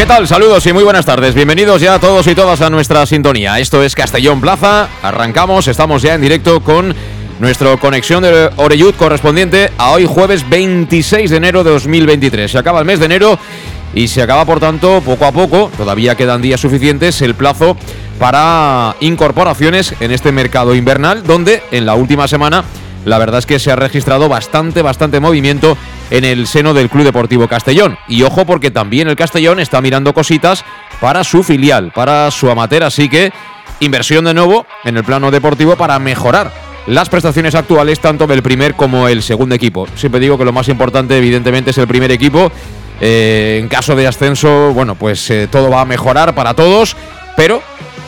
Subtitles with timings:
[0.00, 0.26] ¿Qué tal?
[0.26, 1.34] Saludos y muy buenas tardes.
[1.34, 3.58] Bienvenidos ya todos y todas a nuestra sintonía.
[3.58, 4.88] Esto es Castellón Plaza.
[5.02, 6.94] Arrancamos, estamos ya en directo con
[7.38, 12.50] nuestra conexión de Oreyud correspondiente a hoy jueves 26 de enero de 2023.
[12.50, 13.38] Se acaba el mes de enero
[13.92, 17.76] y se acaba por tanto poco a poco, todavía quedan días suficientes, el plazo
[18.18, 22.64] para incorporaciones en este mercado invernal donde en la última semana
[23.04, 25.76] la verdad es que se ha registrado bastante, bastante movimiento
[26.10, 27.96] en el seno del Club Deportivo Castellón.
[28.08, 30.64] Y ojo porque también el Castellón está mirando cositas
[31.00, 33.32] para su filial, para su amateur, así que
[33.80, 36.52] inversión de nuevo en el plano deportivo para mejorar
[36.86, 39.86] las prestaciones actuales tanto del primer como el segundo equipo.
[39.94, 42.50] Siempre digo que lo más importante evidentemente es el primer equipo.
[43.00, 46.96] Eh, en caso de ascenso, bueno, pues eh, todo va a mejorar para todos,
[47.36, 47.62] pero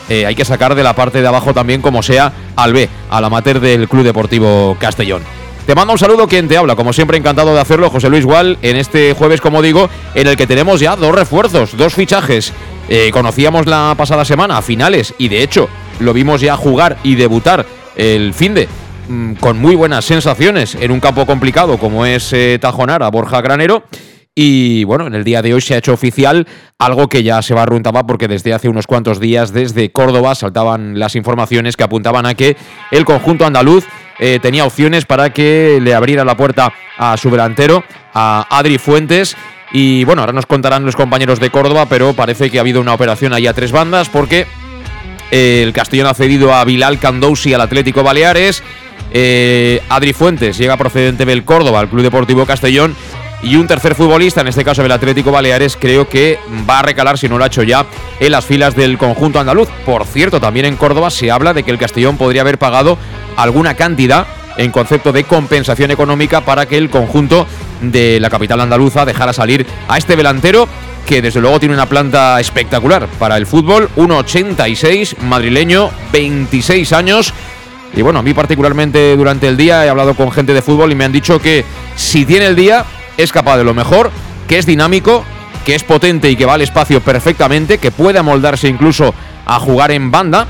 [0.09, 3.25] eh, hay que sacar de la parte de abajo también como sea al B, al
[3.25, 5.23] amateur del Club Deportivo Castellón.
[5.65, 8.57] Te mando un saludo quien te habla, como siempre encantado de hacerlo, José Luis Gual,
[8.61, 12.51] en este jueves, como digo, en el que tenemos ya dos refuerzos, dos fichajes.
[12.89, 15.69] Eh, conocíamos la pasada semana a finales y de hecho
[16.01, 17.65] lo vimos ya jugar y debutar
[17.95, 18.67] el fin de
[19.07, 23.39] mm, con muy buenas sensaciones en un campo complicado como es eh, Tajonar a Borja
[23.39, 23.85] Granero.
[24.35, 26.45] Y bueno, en el día de hoy se ha hecho oficial
[26.77, 31.15] algo que ya se barruntaba porque desde hace unos cuantos días desde Córdoba saltaban las
[31.15, 32.57] informaciones que apuntaban a que
[32.91, 33.85] el conjunto andaluz
[34.19, 39.35] eh, tenía opciones para que le abriera la puerta a su delantero, a Adri Fuentes.
[39.71, 42.93] Y bueno, ahora nos contarán los compañeros de Córdoba, pero parece que ha habido una
[42.93, 44.45] operación ahí a tres bandas porque
[45.31, 48.61] eh, el Castellón ha cedido a Bilal Candousi al Atlético Baleares.
[49.11, 52.95] Eh, Adri Fuentes llega procedente del Córdoba al Club Deportivo Castellón
[53.43, 57.17] y un tercer futbolista, en este caso del Atlético Baleares, creo que va a recalar,
[57.17, 57.85] si no lo ha hecho ya,
[58.19, 59.67] en las filas del conjunto andaluz.
[59.85, 62.97] Por cierto, también en Córdoba se habla de que el Castellón podría haber pagado
[63.35, 67.45] alguna cantidad en concepto de compensación económica para que el conjunto
[67.81, 70.69] de la capital andaluza dejara salir a este delantero
[71.05, 77.33] que desde luego tiene una planta espectacular para el fútbol, 1,86, madrileño, 26 años.
[77.93, 80.95] Y bueno, a mí particularmente durante el día he hablado con gente de fútbol y
[80.95, 81.65] me han dicho que
[81.95, 82.85] si tiene el día
[83.17, 84.11] es capaz de lo mejor,
[84.47, 85.23] que es dinámico,
[85.65, 89.13] que es potente y que va al espacio perfectamente, que puede amoldarse incluso
[89.45, 90.47] a jugar en banda.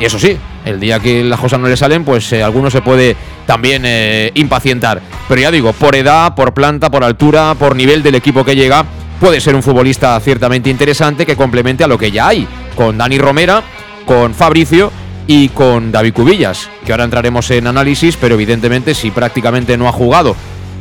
[0.00, 2.82] Y eso sí, el día que las cosas no le salen, pues eh, alguno se
[2.82, 5.00] puede también eh, impacientar.
[5.28, 8.84] Pero ya digo, por edad, por planta, por altura, por nivel del equipo que llega,
[9.20, 12.46] puede ser un futbolista ciertamente interesante que complemente a lo que ya hay,
[12.76, 13.62] con Dani Romera,
[14.06, 14.92] con Fabricio
[15.26, 19.92] y con David Cubillas, que ahora entraremos en análisis, pero evidentemente si prácticamente no ha
[19.92, 20.36] jugado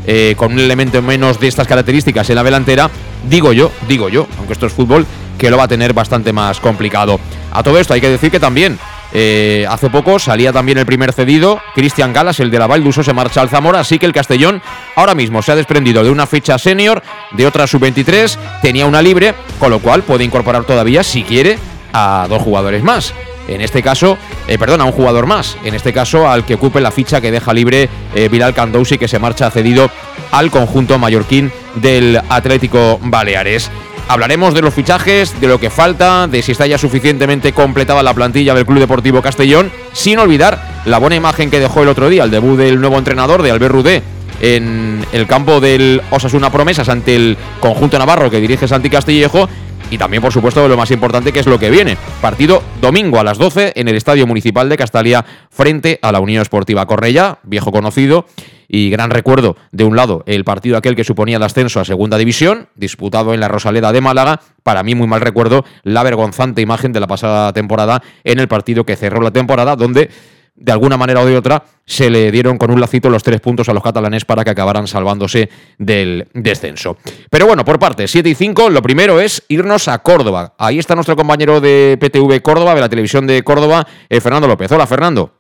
[0.08, 2.90] eh, con un elemento menos de estas características en la delantera,
[3.30, 5.06] digo yo, digo yo, aunque esto es fútbol,
[5.38, 7.20] que lo va a tener bastante más complicado.
[7.52, 8.80] A todo esto hay que decir que también
[9.14, 13.14] eh, hace poco salía también el primer cedido, Cristian Galas, el de la Valduso, se
[13.14, 14.62] marcha al Zamora, así que el Castellón
[14.96, 19.36] ahora mismo se ha desprendido de una ficha senior, de otra sub-23, tenía una libre,
[19.60, 21.60] con lo cual puede incorporar todavía, si quiere,
[21.94, 23.14] a dos jugadores más
[23.48, 26.82] en este caso, eh, perdón, a un jugador más, en este caso al que ocupe
[26.82, 29.90] la ficha que deja libre eh, Candousi, que se marcha cedido
[30.32, 33.72] al conjunto mallorquín del Atlético Baleares.
[34.10, 38.14] Hablaremos de los fichajes, de lo que falta, de si está ya suficientemente completada la
[38.14, 42.24] plantilla del Club Deportivo Castellón, sin olvidar la buena imagen que dejó el otro día,
[42.24, 44.04] el debut del nuevo entrenador de Albert Rudé
[44.40, 49.50] en el campo del Osasuna Promesas ante el conjunto navarro que dirige Santi Castillejo
[49.90, 51.98] y también, por supuesto, lo más importante que es lo que viene.
[52.22, 56.42] Partido domingo a las 12 en el Estadio Municipal de Castalia frente a la Unión
[56.42, 58.26] Esportiva Correia, viejo conocido
[58.68, 62.18] y gran recuerdo de un lado el partido aquel que suponía el ascenso a Segunda
[62.18, 66.92] División, disputado en la Rosaleda de Málaga, para mí muy mal recuerdo la vergonzante imagen
[66.92, 70.10] de la pasada temporada en el partido que cerró la temporada donde
[70.58, 73.70] de alguna manera o de otra, se le dieron con un lacito los tres puntos
[73.70, 76.98] a los catalanes para que acabaran salvándose del descenso.
[77.30, 80.56] Pero bueno, por parte, 7 y 5, lo primero es irnos a Córdoba.
[80.58, 84.72] Ahí está nuestro compañero de PTV Córdoba, de la televisión de Córdoba, eh, Fernando López.
[84.72, 85.32] Hola, Fernando.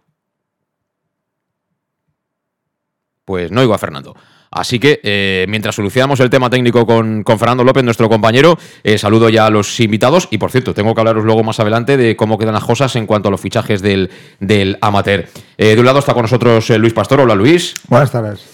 [3.25, 4.15] Pues no oigo a Fernando.
[4.51, 9.29] Así que eh, mientras solucionamos el tema técnico con, Fernando López, nuestro compañero, eh, saludo
[9.29, 10.27] ya a los invitados.
[10.31, 13.05] Y por cierto, tengo que hablaros luego más adelante de cómo quedan las cosas en
[13.05, 14.09] cuanto a los fichajes del,
[14.39, 15.27] del amateur.
[15.57, 17.21] Eh, de un lado está con nosotros Luis Pastor.
[17.21, 17.75] Hola Luis.
[17.87, 18.45] Buenas tardes.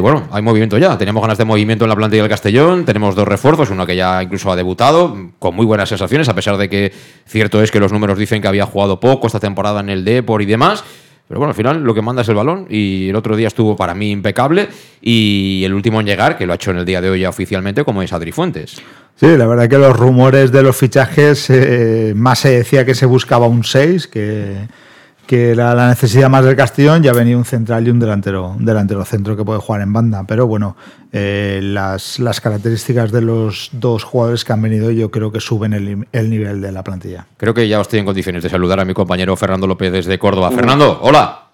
[0.00, 0.96] bueno, hay movimiento ya.
[0.96, 2.84] Tenemos ganas de movimiento en la plantilla del Castellón.
[2.84, 6.56] Tenemos dos refuerzos, uno que ya incluso ha debutado, con muy buenas sensaciones, a pesar
[6.56, 6.92] de que
[7.26, 10.40] cierto es que los números dicen que había jugado poco esta temporada en el Depor
[10.42, 10.84] y demás.
[11.28, 13.74] Pero bueno, al final lo que manda es el balón y el otro día estuvo
[13.74, 14.68] para mí impecable
[15.00, 17.30] y el último en llegar, que lo ha hecho en el día de hoy ya
[17.30, 18.82] oficialmente, como es Adri Fuentes.
[19.16, 23.06] Sí, la verdad que los rumores de los fichajes, eh, más se decía que se
[23.06, 24.68] buscaba un 6, que
[25.32, 29.02] que era la necesidad más del Castellón, ya venía un central y un delantero, delantero
[29.06, 30.24] centro que puede jugar en banda.
[30.28, 30.76] Pero bueno,
[31.10, 35.72] eh, las, las, características de los dos jugadores que han venido yo creo que suben
[35.72, 37.24] el, el, nivel de la plantilla.
[37.38, 40.50] Creo que ya estoy en condiciones de saludar a mi compañero Fernando López desde Córdoba.
[40.50, 41.44] Fernando, hola.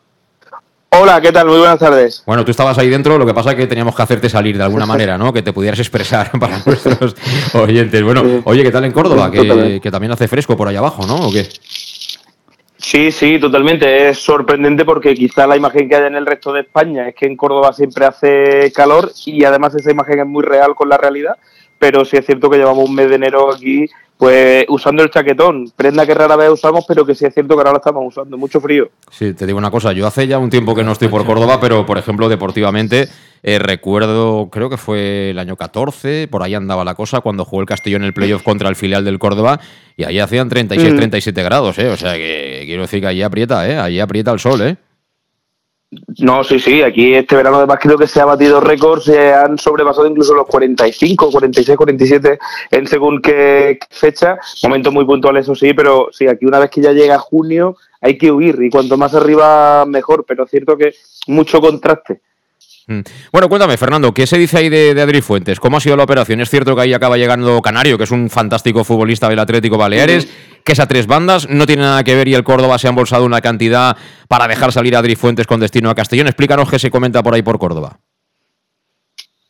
[0.91, 1.47] Hola, ¿qué tal?
[1.47, 2.25] Muy buenas tardes.
[2.27, 4.65] Bueno, tú estabas ahí dentro, lo que pasa es que teníamos que hacerte salir de
[4.65, 5.33] alguna manera, ¿no?
[5.33, 7.15] Que te pudieras expresar para nuestros
[7.55, 8.03] oyentes.
[8.03, 9.31] Bueno, oye, ¿qué tal en Córdoba?
[9.31, 11.29] Que, que también hace fresco por ahí abajo, ¿no?
[11.29, 11.49] ¿O qué?
[12.91, 14.09] Sí, sí, totalmente.
[14.09, 17.27] Es sorprendente porque quizá la imagen que hay en el resto de España es que
[17.27, 21.37] en Córdoba siempre hace calor y además esa imagen es muy real con la realidad.
[21.79, 25.73] Pero sí es cierto que llevamos un mes de enero aquí pues usando el chaquetón,
[25.77, 28.37] prenda que rara vez usamos, pero que sí es cierto que ahora lo estamos usando,
[28.37, 28.91] mucho frío.
[29.11, 31.61] Sí, te digo una cosa, yo hace ya un tiempo que no estoy por Córdoba,
[31.61, 33.09] pero por ejemplo deportivamente
[33.45, 37.61] eh, recuerdo, creo que fue el año 14, por ahí andaba la cosa, cuando jugó
[37.61, 39.61] el Castillo en el playoff contra el filial del Córdoba,
[39.97, 41.45] y ahí hacían 36, 37 mm.
[41.45, 41.89] grados, ¿eh?
[41.89, 43.79] O sea que quiero decir que allí aprieta, ¿eh?
[43.79, 44.77] Allí aprieta el sol, ¿eh?
[46.19, 49.57] No, sí, sí, aquí este verano además creo que se ha batido récords, se han
[49.57, 52.39] sobrepasado incluso los 45, 46, 47
[52.73, 56.83] en según qué fecha, momento muy puntual eso sí, pero sí, aquí una vez que
[56.83, 60.93] ya llega junio hay que huir y cuanto más arriba mejor, pero es cierto que
[61.27, 62.21] mucho contraste.
[62.89, 63.01] Mm.
[63.31, 65.61] Bueno, cuéntame, Fernando, ¿qué se dice ahí de, Adri Fuentes?
[65.61, 66.41] ¿Cómo ha sido la operación?
[66.41, 70.27] Es cierto que ahí acaba llegando Canario, que es un fantástico futbolista del Atlético Baleares,
[70.65, 72.91] que es a tres bandas, no tiene nada que ver y el Córdoba se ha
[72.91, 73.97] embolsado una cantidad
[74.27, 76.29] para dejar salir a Adri Fuentes con destino a Castellón.
[76.29, 77.99] Explícanos qué se comenta por ahí por Córdoba.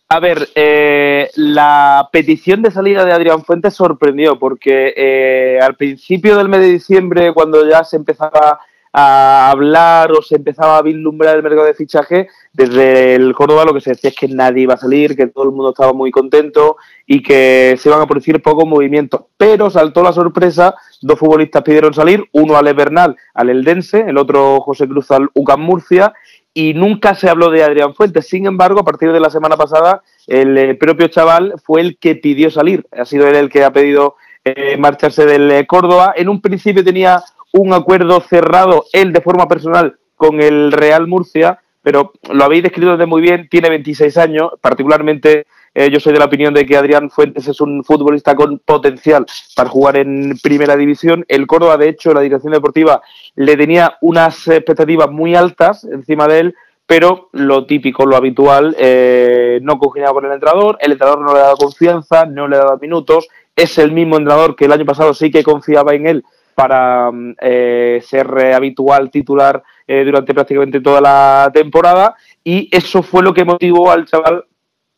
[0.08, 6.37] A ver, eh, la petición de salida de Adrián Fuentes sorprendió porque eh, al principio
[6.37, 8.58] del mes de diciembre, cuando ya se empezaba
[9.00, 13.72] a hablar o se empezaba a vislumbrar el mercado de fichaje, desde el Córdoba lo
[13.72, 16.10] que se decía es que nadie iba a salir, que todo el mundo estaba muy
[16.10, 19.20] contento y que se iban a producir pocos movimientos.
[19.36, 24.60] Pero saltó la sorpresa, dos futbolistas pidieron salir, uno al Bernal, al Eldense, el otro
[24.60, 26.12] José Cruz al UCAM Murcia,
[26.52, 28.26] y nunca se habló de Adrián Fuentes.
[28.26, 32.16] Sin embargo, a partir de la semana pasada, el eh, propio chaval fue el que
[32.16, 32.84] pidió salir.
[32.90, 36.14] Ha sido él el que ha pedido eh, marcharse del eh, Córdoba.
[36.16, 37.22] En un principio tenía
[37.52, 42.96] un acuerdo cerrado él de forma personal con el Real Murcia, pero lo habéis descrito
[42.96, 46.76] de muy bien, tiene 26 años, particularmente eh, yo soy de la opinión de que
[46.76, 49.24] Adrián Fuentes es un futbolista con potencial
[49.54, 51.24] para jugar en primera división.
[51.28, 53.00] El Córdoba, de hecho, la dirección deportiva
[53.36, 56.54] le tenía unas expectativas muy altas encima de él,
[56.86, 61.40] pero lo típico, lo habitual, eh, no congeniaba con el entrenador, el entrenador no le
[61.40, 65.31] daba confianza, no le daba minutos, es el mismo entrenador que el año pasado sí
[65.31, 66.24] que confiaba en él
[66.58, 73.00] para mm, eh, ser eh, habitual titular eh, durante prácticamente toda la temporada y eso
[73.05, 74.44] fue lo que motivó al chaval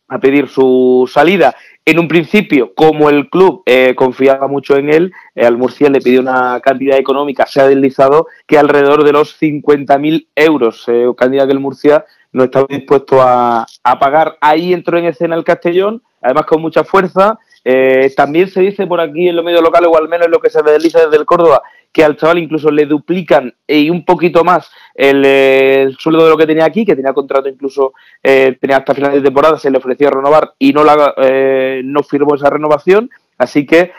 [0.09, 1.55] a pedir su salida.
[1.85, 3.63] En un principio, como el club
[3.95, 8.59] confiaba mucho en él, al Murcia le pidió una cantidad económica, se ha deslizado, que
[8.59, 10.87] alrededor de los 50.000 euros,
[11.17, 13.67] cantidad que el Murcia no estaba dispuesto a
[14.01, 14.37] pagar.
[14.41, 19.01] Ahí entró en escena el Castellón, además con mucha fuerza, eh, también se dice por
[19.01, 21.27] aquí en los medios locales, o al menos en lo que se desliza desde el
[21.27, 21.63] Córdoba,
[21.93, 26.47] que al chaval incluso le duplican y un poquito más el, sueldo de lo que
[26.47, 30.11] tenía aquí, que tenía contrato incluso, eh, tenía hasta final de temporada, se le ofreció
[30.11, 33.11] renovar y no, la, eh, no firmó esa renovación.
[33.39, 33.93] Así que,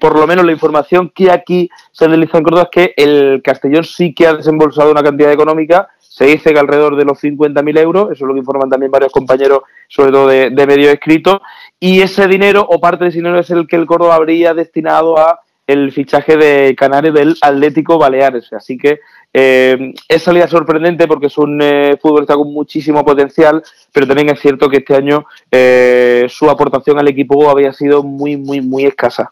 [0.00, 3.84] por lo menos la información que aquí se desliza en Córdoba es que el Castellón
[3.84, 8.04] sí que ha desembolsado una cantidad económica se dice que alrededor de los 50.000 euros,
[8.12, 11.40] eso es lo que informan también varios compañeros, sobre todo de, de medios escritos,
[11.84, 15.18] y ese dinero o parte de ese dinero es el que el Córdoba habría destinado
[15.18, 18.52] a el fichaje de Canarias del Atlético Baleares.
[18.52, 19.00] Así que
[19.32, 24.38] eh, es salida sorprendente porque es un eh, futbolista con muchísimo potencial, pero también es
[24.38, 29.28] cierto que este año eh, su aportación al equipo había sido muy, muy, muy escasa.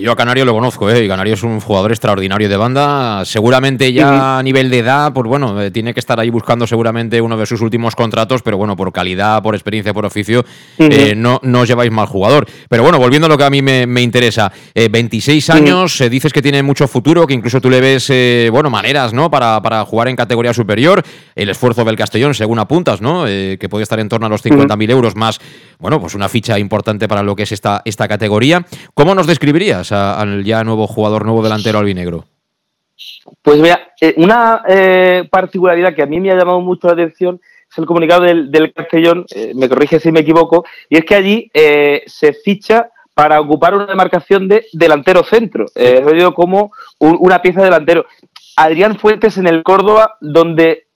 [0.00, 1.04] Yo a Canario lo conozco, ¿eh?
[1.04, 3.24] y Canario es un jugador extraordinario de banda.
[3.24, 7.20] Seguramente ya a nivel de edad, pues bueno, eh, tiene que estar ahí buscando seguramente
[7.20, 10.44] uno de sus últimos contratos, pero bueno, por calidad, por experiencia, por oficio,
[10.78, 12.48] eh, no, no os lleváis mal jugador.
[12.68, 16.62] Pero bueno, volviendo a lo que a mí me, interesa, 26 años, dices que tiene
[16.62, 18.10] mucho futuro, que incluso tú le ves,
[18.50, 19.30] bueno, maneras, ¿no?
[19.30, 21.04] Para, para, jugar en categoría superior.
[21.34, 23.24] El esfuerzo del Castellón, según apuntas, ¿no?
[23.26, 25.40] que puede estar en torno a los 50.000 euros más,
[25.78, 28.64] bueno, pues una ficha importante para lo que es esta, esta categoría.
[28.94, 32.24] ¿Cómo nos describirías al ya nuevo jugador, nuevo delantero albinegro?
[33.42, 37.40] Pues mira, eh, una eh, particularidad que a mí me ha llamado mucho la atención
[37.70, 41.50] es el comunicado del, Castellón, eh, me corrige si me equivoco, y es que allí
[42.06, 45.66] se ficha para ocupar una demarcación de delantero centro.
[45.74, 48.06] Eh, he como una pieza de delantero.
[48.56, 50.86] Adrián Fuentes en el Córdoba, donde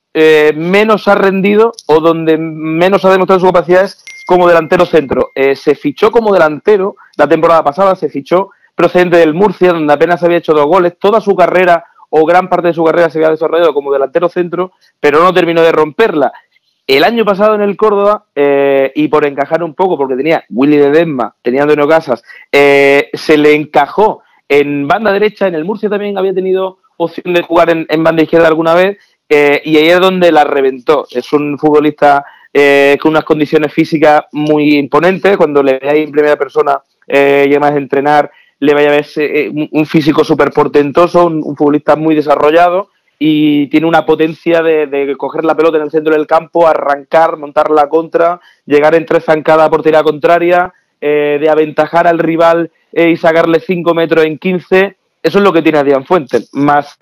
[0.55, 5.31] menos ha rendido o donde menos ha demostrado sus capacidades como delantero centro.
[5.55, 8.51] se fichó como delantero la temporada pasada, se fichó
[8.83, 10.95] procedente del Murcia, donde apenas había hecho dos goles.
[10.99, 14.73] Toda su carrera o gran parte de su carrera se había desarrollado como delantero centro,
[14.99, 16.33] pero no terminó de romperla.
[16.85, 20.79] El año pasado en el Córdoba, eh, y por encajar un poco, porque tenía Willy
[20.79, 25.89] de Desma, tenía Antonio Casas, eh, se le encajó en banda derecha, en el Murcia
[25.89, 28.99] también había tenido opción de jugar en, banda izquierda alguna vez,
[29.29, 31.07] eh, y ahí es donde la reventó.
[31.09, 32.25] Es un futbolista
[33.01, 37.15] con unas condiciones físicas muy imponentes, cuando le veáis en primera persona y
[37.49, 38.31] además entrenar
[38.63, 43.89] le vaya a ver eh, un físico súper portentoso, un, futbolista muy desarrollado y tiene
[43.89, 48.41] una potencia de, coger la pelota en el centro del campo, arrancar, montar la contra,
[48.65, 53.95] llegar entre zancada a portería contraria, eh, de aventajar al rival eh, y sacarle 5
[53.95, 54.97] metros en 15.
[55.25, 56.97] Eso es lo que tiene Adrián Fuentes, más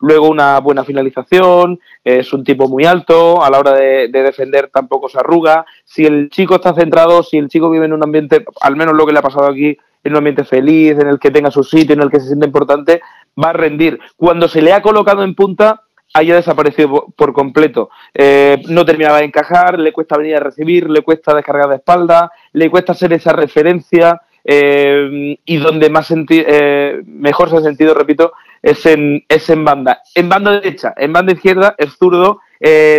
[0.00, 5.10] luego una buena finalización, es un tipo muy alto, a la hora de, defender tampoco
[5.10, 5.66] se arruga.
[5.84, 9.06] Si el chico está centrado, si el chico vive en un ambiente, al menos lo
[9.06, 9.76] que le ha pasado aquí,
[10.06, 12.46] en un ambiente feliz, en el que tenga su sitio, en el que se siente
[12.46, 13.00] importante,
[13.42, 13.98] va a rendir.
[14.16, 15.82] Cuando se le ha colocado en punta,
[16.14, 17.90] haya desaparecido por completo.
[18.14, 22.30] Eh, no terminaba de encajar, le cuesta venir a recibir, le cuesta descargar de espalda,
[22.52, 28.32] le cuesta ser esa referencia eh, y donde más eh, mejor se ha sentido, repito,
[28.62, 30.02] es en, es en banda.
[30.14, 32.40] En banda derecha, en banda izquierda, es zurdo,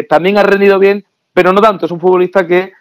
[0.08, 1.86] también ha rendido bien, pero no tanto.
[1.86, 2.74] Es un futbolista que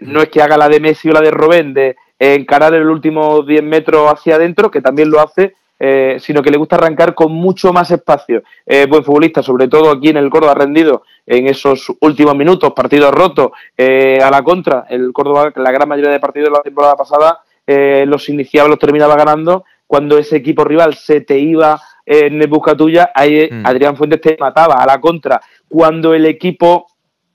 [0.00, 3.42] no es que haga la de Messi o la de Robén, de encarar el último
[3.42, 7.32] 10 metros hacia adentro, que también lo hace, eh, sino que le gusta arrancar con
[7.32, 8.42] mucho más espacio.
[8.66, 13.14] Eh, buen futbolista, sobre todo aquí en el Córdoba, rendido en esos últimos minutos, partidos
[13.14, 14.86] rotos, eh, a la contra.
[14.88, 19.14] El Córdoba, la gran mayoría de partidos de la temporada pasada, los iniciaba, los terminaba
[19.14, 19.64] ganando.
[19.86, 23.66] Cuando ese equipo rival se te iba en busca tuya, ahí mm.
[23.66, 25.38] Adrián Fuentes te mataba a la contra.
[25.68, 26.86] Cuando el equipo,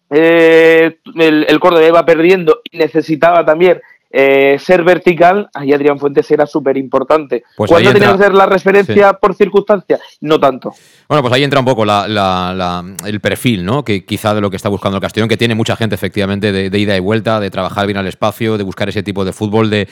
[0.09, 3.79] el, el Córdoba iba perdiendo y necesitaba también
[4.15, 7.43] eh, ser vertical, ahí Adrián Fuentes era súper importante.
[7.57, 9.99] Pues ¿Cuándo tenía que ser la referencia por circunstancia?
[10.21, 10.71] No tanto.
[11.09, 13.83] Bueno, pues ahí entra un poco el perfil, ¿no?
[13.83, 16.79] Que quizá de lo que está buscando el Castellón, que tiene mucha gente efectivamente de,
[16.79, 19.87] ida y vuelta, de trabajar bien al espacio, de buscar ese tipo de fútbol de,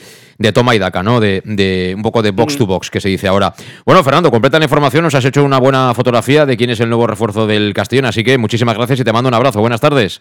[0.54, 1.18] toma y daca, ¿no?
[1.18, 3.52] De, un poco de box to box, que se dice ahora.
[3.84, 6.88] Bueno, Fernando, completa la información, nos has hecho una buena fotografía de quién es el
[6.88, 9.60] nuevo refuerzo del Castellón, así que muchísimas gracias y te mando un abrazo.
[9.60, 10.20] Buenas tardes.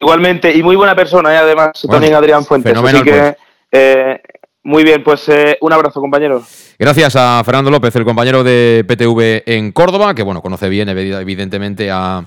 [0.00, 1.38] Igualmente, y muy buena persona, y ¿eh?
[1.38, 2.74] además, también Adrián Fuentes.
[2.74, 3.36] Así que, pues.
[3.70, 4.20] eh,
[4.62, 6.42] muy bien, pues eh, un abrazo, compañero.
[6.78, 11.90] Gracias a Fernando López, el compañero de PTV en Córdoba, que bueno, conoce bien, evidentemente,
[11.90, 12.24] a,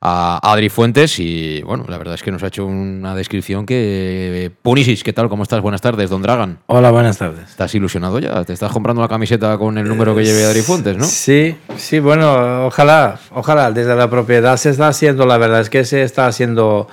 [0.00, 1.20] Adri Fuentes.
[1.20, 4.50] Y bueno, la verdad es que nos ha hecho una descripción que.
[4.60, 5.28] Punisis, ¿qué tal?
[5.28, 5.60] ¿Cómo estás?
[5.60, 6.58] Buenas tardes, Don Dragan.
[6.66, 7.50] Hola, buenas tardes.
[7.50, 8.42] ¿Estás ilusionado ya?
[8.44, 11.04] ¿Te estás comprando la camiseta con el número que lleve Adri Fuentes, no?
[11.04, 13.70] Sí, sí, bueno, ojalá, ojalá.
[13.70, 16.88] Desde la propiedad se está haciendo, la verdad es que se está haciendo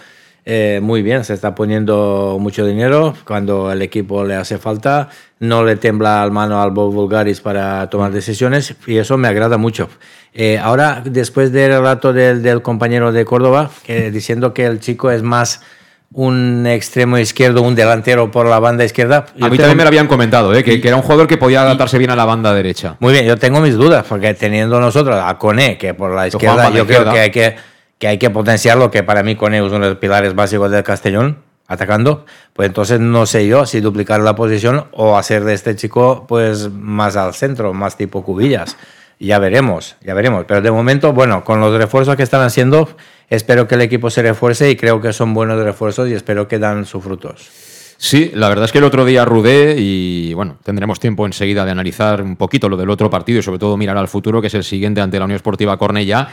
[0.52, 5.64] eh, muy bien, se está poniendo mucho dinero cuando el equipo le hace falta, no
[5.64, 9.90] le tembla la mano al Bob Vulgaris para tomar decisiones y eso me agrada mucho.
[10.34, 15.12] Eh, ahora, después del relato del, del compañero de Córdoba, que, diciendo que el chico
[15.12, 15.62] es más
[16.14, 19.28] un extremo izquierdo, un delantero por la banda izquierda.
[19.40, 20.64] A mí también me lo habían comentado, ¿eh?
[20.64, 22.96] que, era un jugador que podía adaptarse bien a la banda derecha.
[23.00, 26.72] Muy bien, yo tengo mis dudas, porque teniendo nosotros a Cone, que por la izquierda
[26.72, 27.69] yo creo que hay que
[28.00, 30.84] que hay que potenciarlo, que para mí con es uno de los pilares básicos del
[30.84, 31.38] Castellón,
[31.68, 36.26] atacando, pues entonces no sé yo si duplicar la posición o hacer de este chico
[36.28, 38.76] pues más al centro, más tipo cubillas.
[39.20, 40.46] Ya veremos, ya veremos.
[40.48, 42.90] Pero de momento, bueno, con los refuerzos que están haciendo,
[43.30, 46.58] espero que el equipo se refuerce y creo que son buenos refuerzos y espero que
[46.58, 47.50] dan sus frutos.
[47.98, 51.72] Sí, la verdad es que el otro día rudé y bueno, tendremos tiempo enseguida de
[51.72, 54.54] analizar un poquito lo del otro partido y sobre todo mirar al futuro, que es
[54.54, 56.30] el siguiente ante la Unión Esportiva Cornella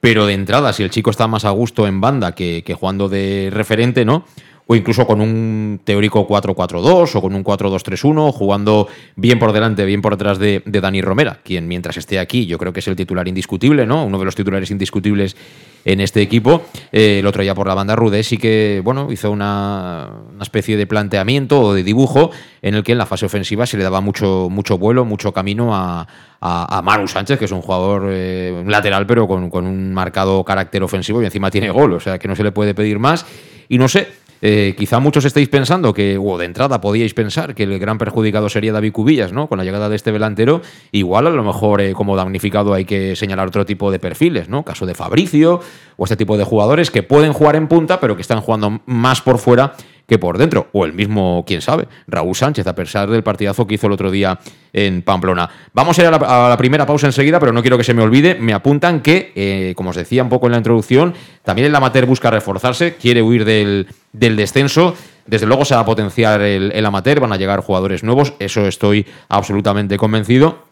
[0.00, 3.50] pero de entrada, si el chico está más a gusto en banda que, jugando de
[3.52, 4.24] referente, ¿no?
[4.70, 8.86] o incluso con un teórico 4-4-2 o con un 4-2-3-1, jugando
[9.16, 12.58] bien por delante, bien por detrás de, de, Dani Romera, quien mientras esté aquí yo
[12.58, 14.04] creo que es el titular indiscutible, ¿no?
[14.04, 15.36] Uno de los titulares indiscutibles
[15.84, 16.62] en este equipo.
[16.92, 20.76] Eh, el otro ya por la banda Rude sí que bueno, hizo una, una, especie
[20.76, 22.30] de planteamiento o de dibujo
[22.62, 25.74] en el que en la fase ofensiva se le daba mucho, mucho vuelo, mucho camino
[25.74, 26.06] a,
[26.40, 30.44] a, a Manu Sánchez, que es un jugador eh, lateral, pero con, con un marcado
[30.44, 33.26] carácter ofensivo y encima tiene gol, o sea que no se le puede pedir más.
[33.68, 34.08] Y no sé,
[34.40, 38.48] eh, quizá muchos estéis pensando que, o de entrada podíais pensar que el gran perjudicado
[38.48, 39.48] sería David Cubillas, ¿no?
[39.48, 43.16] Con la llegada de este delantero, igual a lo mejor eh, como damnificado hay que
[43.16, 44.64] señalar otro tipo de perfiles, ¿no?
[44.64, 45.60] Caso de Fabricio
[45.96, 49.20] o este tipo de jugadores que pueden jugar en punta, pero que están jugando más
[49.20, 49.74] por fuera
[50.08, 50.68] que por dentro.
[50.72, 54.10] O el mismo, quién sabe, Raúl Sánchez, a pesar del partidazo que hizo el otro
[54.10, 54.38] día
[54.72, 55.48] en Pamplona.
[55.74, 58.34] Vamos a ir a la, primera pausa enseguida, pero no quiero que se me olvide.
[58.34, 62.06] Me apuntan que, eh, como os decía un poco en la introducción, también el amateur
[62.06, 64.94] busca reforzarse, quiere huir del, del descenso.
[65.26, 68.66] Desde luego se va a potenciar el, el amateur, van a llegar jugadores nuevos, eso
[68.66, 70.68] estoy absolutamente convencido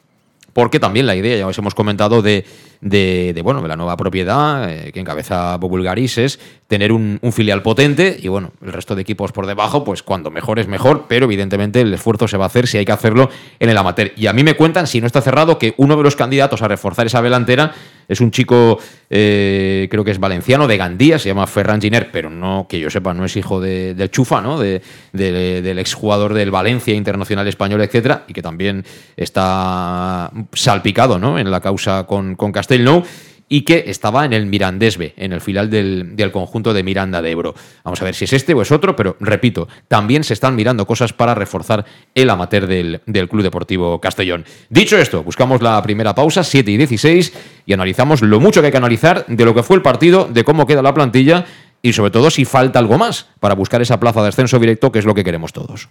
[0.56, 2.46] porque también la idea, ya os hemos comentado, de,
[2.80, 7.62] de, bueno, de la nueva propiedad eh, que encabeza Bobulgaris es tener un, un, filial
[7.62, 11.26] potente y bueno, el resto de equipos por debajo, pues cuando mejor es mejor, pero
[11.26, 13.30] evidentemente el esfuerzo se va a hacer si hay que hacerlo
[13.60, 14.12] en el amateur.
[14.16, 16.68] Y a mí me cuentan, si no está cerrado, que uno de los candidatos a
[16.68, 17.72] reforzar esa delantera
[18.08, 18.78] es un chico,
[19.10, 22.90] eh, creo que es valenciano, de Gandía, se llama Ferran Giner, pero no, que yo
[22.90, 24.58] sepa, no es hijo de, del Chufa, ¿no?
[24.58, 24.82] De,
[25.12, 28.84] de, del exjugador del Valencia Internacional Español, etcétera, y que también
[29.16, 31.38] está salpicado, ¿no?
[31.38, 33.02] En la causa con, con Castellnou
[33.48, 37.30] y que estaba en el Mirandesbe, en el final del, del, conjunto de Miranda de
[37.30, 37.54] Ebro.
[37.84, 40.86] Vamos a ver si es este o es otro, pero repito, también se están mirando
[40.86, 41.84] cosas para reforzar
[42.14, 44.44] el amateur del, del Club Deportivo Castellón.
[44.68, 47.32] Dicho esto, buscamos la primera pausa, 7 y 16,
[47.66, 50.44] y analizamos lo mucho que hay que analizar de lo que fue el partido, de
[50.44, 51.44] cómo queda la plantilla
[51.82, 54.98] y sobre todo si falta algo más para buscar esa plaza de ascenso directo, que
[54.98, 55.88] es lo que queremos todos.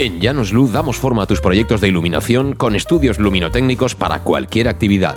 [0.00, 4.66] En Llanos Luz damos forma a tus proyectos de iluminación con estudios luminotécnicos para cualquier
[4.66, 5.16] actividad.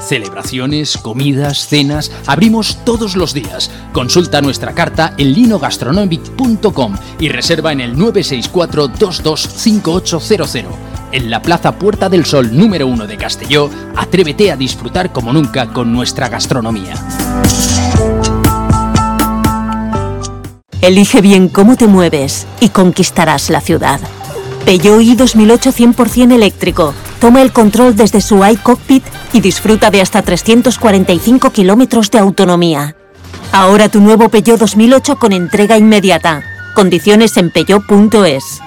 [0.00, 3.70] Celebraciones, comidas, cenas, abrimos todos los días.
[3.92, 12.08] Consulta nuestra carta en linogastronomic.com y reserva en el 964 225800 en la Plaza Puerta
[12.08, 16.94] del Sol número 1 de Castelló, atrévete a disfrutar como nunca con nuestra gastronomía.
[20.80, 24.00] Elige bien cómo te mueves y conquistarás la ciudad.
[24.68, 26.92] Peugeot i 2008 100% eléctrico.
[27.22, 29.02] Toma el control desde su iCockpit
[29.32, 32.94] y disfruta de hasta 345 kilómetros de autonomía.
[33.50, 36.42] Ahora tu nuevo Peugeot 2008 con entrega inmediata.
[36.74, 38.60] Condiciones en peugeot.es.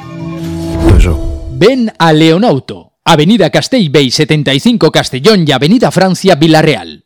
[1.51, 7.05] Ven a Leonauto, Avenida Castellbey 75 Castellón y Avenida Francia Villarreal.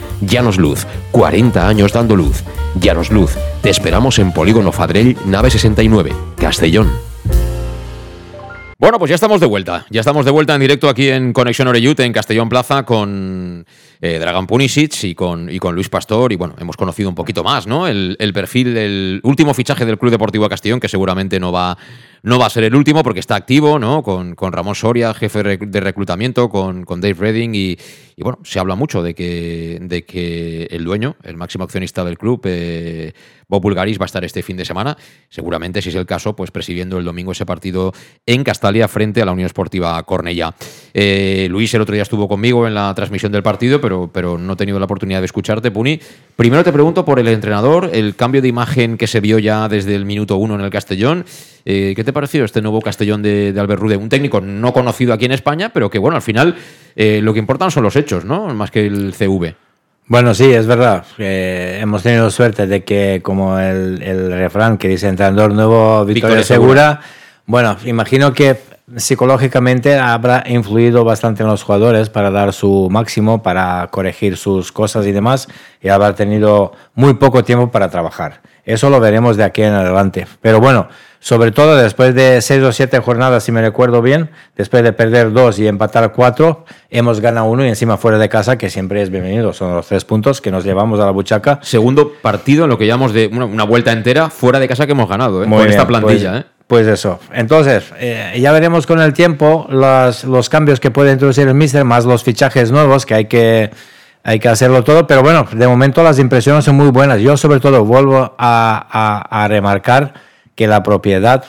[0.21, 2.43] Llanos Luz, 40 años dando luz.
[2.79, 6.89] Llanos Luz, te esperamos en Polígono Fadrell, nave 69, Castellón.
[8.81, 9.85] Bueno, pues ya estamos de vuelta.
[9.91, 13.63] Ya estamos de vuelta en directo aquí en Conexión Oreyut, en Castellón Plaza, con
[14.01, 16.31] eh, Dragan Punisic y con, Luis Pastor.
[16.33, 17.87] Y bueno, hemos conocido un poquito más, ¿no?
[17.87, 21.77] El, el perfil del último fichaje del Club Deportivo Castellón, que seguramente no va,
[22.23, 24.03] no va a ser el último porque está activo, ¿no?
[24.03, 27.77] Con, con Ramón Soria, jefe de reclutamiento, con, con Dave Redding y,
[28.17, 32.41] bueno, se habla mucho de que, de que el dueño, el máximo accionista del club,
[32.45, 33.13] eh,
[33.47, 34.95] Bob Bulgaris, va a estar este fin de semana.
[35.29, 37.91] Seguramente, si es el caso, pues presidiendo el domingo ese partido
[38.25, 40.53] en Castalia frente a la Unión Esportiva Cornella.
[40.93, 44.53] Eh, Luis el otro día estuvo conmigo en la transmisión del partido, pero, pero no
[44.53, 45.99] he tenido la oportunidad de escucharte, Puni.
[46.35, 49.95] Primero te pregunto por el entrenador, el cambio de imagen que se vio ya desde
[49.95, 51.25] el minuto uno en el Castellón.
[51.65, 53.97] Eh, ¿Qué te pareció este nuevo Castellón de, de, Albert Rude?
[53.97, 56.55] Un técnico no conocido aquí en España, pero que bueno, al final
[56.95, 58.53] eh, lo que importan son los hechos, ¿no?
[58.53, 59.55] Más que el CV.
[60.07, 61.05] Bueno, sí, es verdad.
[61.17, 66.99] hemos tenido suerte de que, como el, el refrán que dice entrenador nuevo, victoria, segura.
[67.45, 68.57] Bueno, imagino que
[68.97, 75.05] psicológicamente habrá influido bastante en los jugadores para dar su máximo, para corregir sus cosas
[75.07, 75.47] y demás,
[75.81, 78.41] y habrá tenido muy poco tiempo para trabajar.
[78.65, 80.27] Eso lo veremos de aquí en adelante.
[80.41, 80.87] Pero bueno,
[81.21, 85.31] sobre todo después de seis o siete jornadas, si me recuerdo bien, después de perder
[85.31, 89.11] dos y empatar cuatro, hemos ganado uno y encima fuera de casa, que siempre es
[89.11, 89.53] bienvenido.
[89.53, 91.59] Son los tres puntos que nos llevamos a la buchaca.
[91.61, 95.07] Segundo partido en lo que llamamos de una, vuelta entera fuera de casa que hemos
[95.07, 95.47] ganado, ¿eh?
[95.47, 96.31] con esta plantilla.
[96.31, 96.45] Pues, ¿eh?
[96.65, 97.19] Pues eso.
[97.33, 101.85] Entonces, eh, ya veremos con el tiempo los, los cambios que puede introducir el Mister,
[101.85, 103.69] más los fichajes nuevos que hay que
[104.23, 107.19] hay que hacerlo todo, pero bueno, de momento las impresiones son muy buenas.
[107.19, 110.13] Yo sobre todo vuelvo a, a, remarcar
[110.61, 111.43] que la propiedad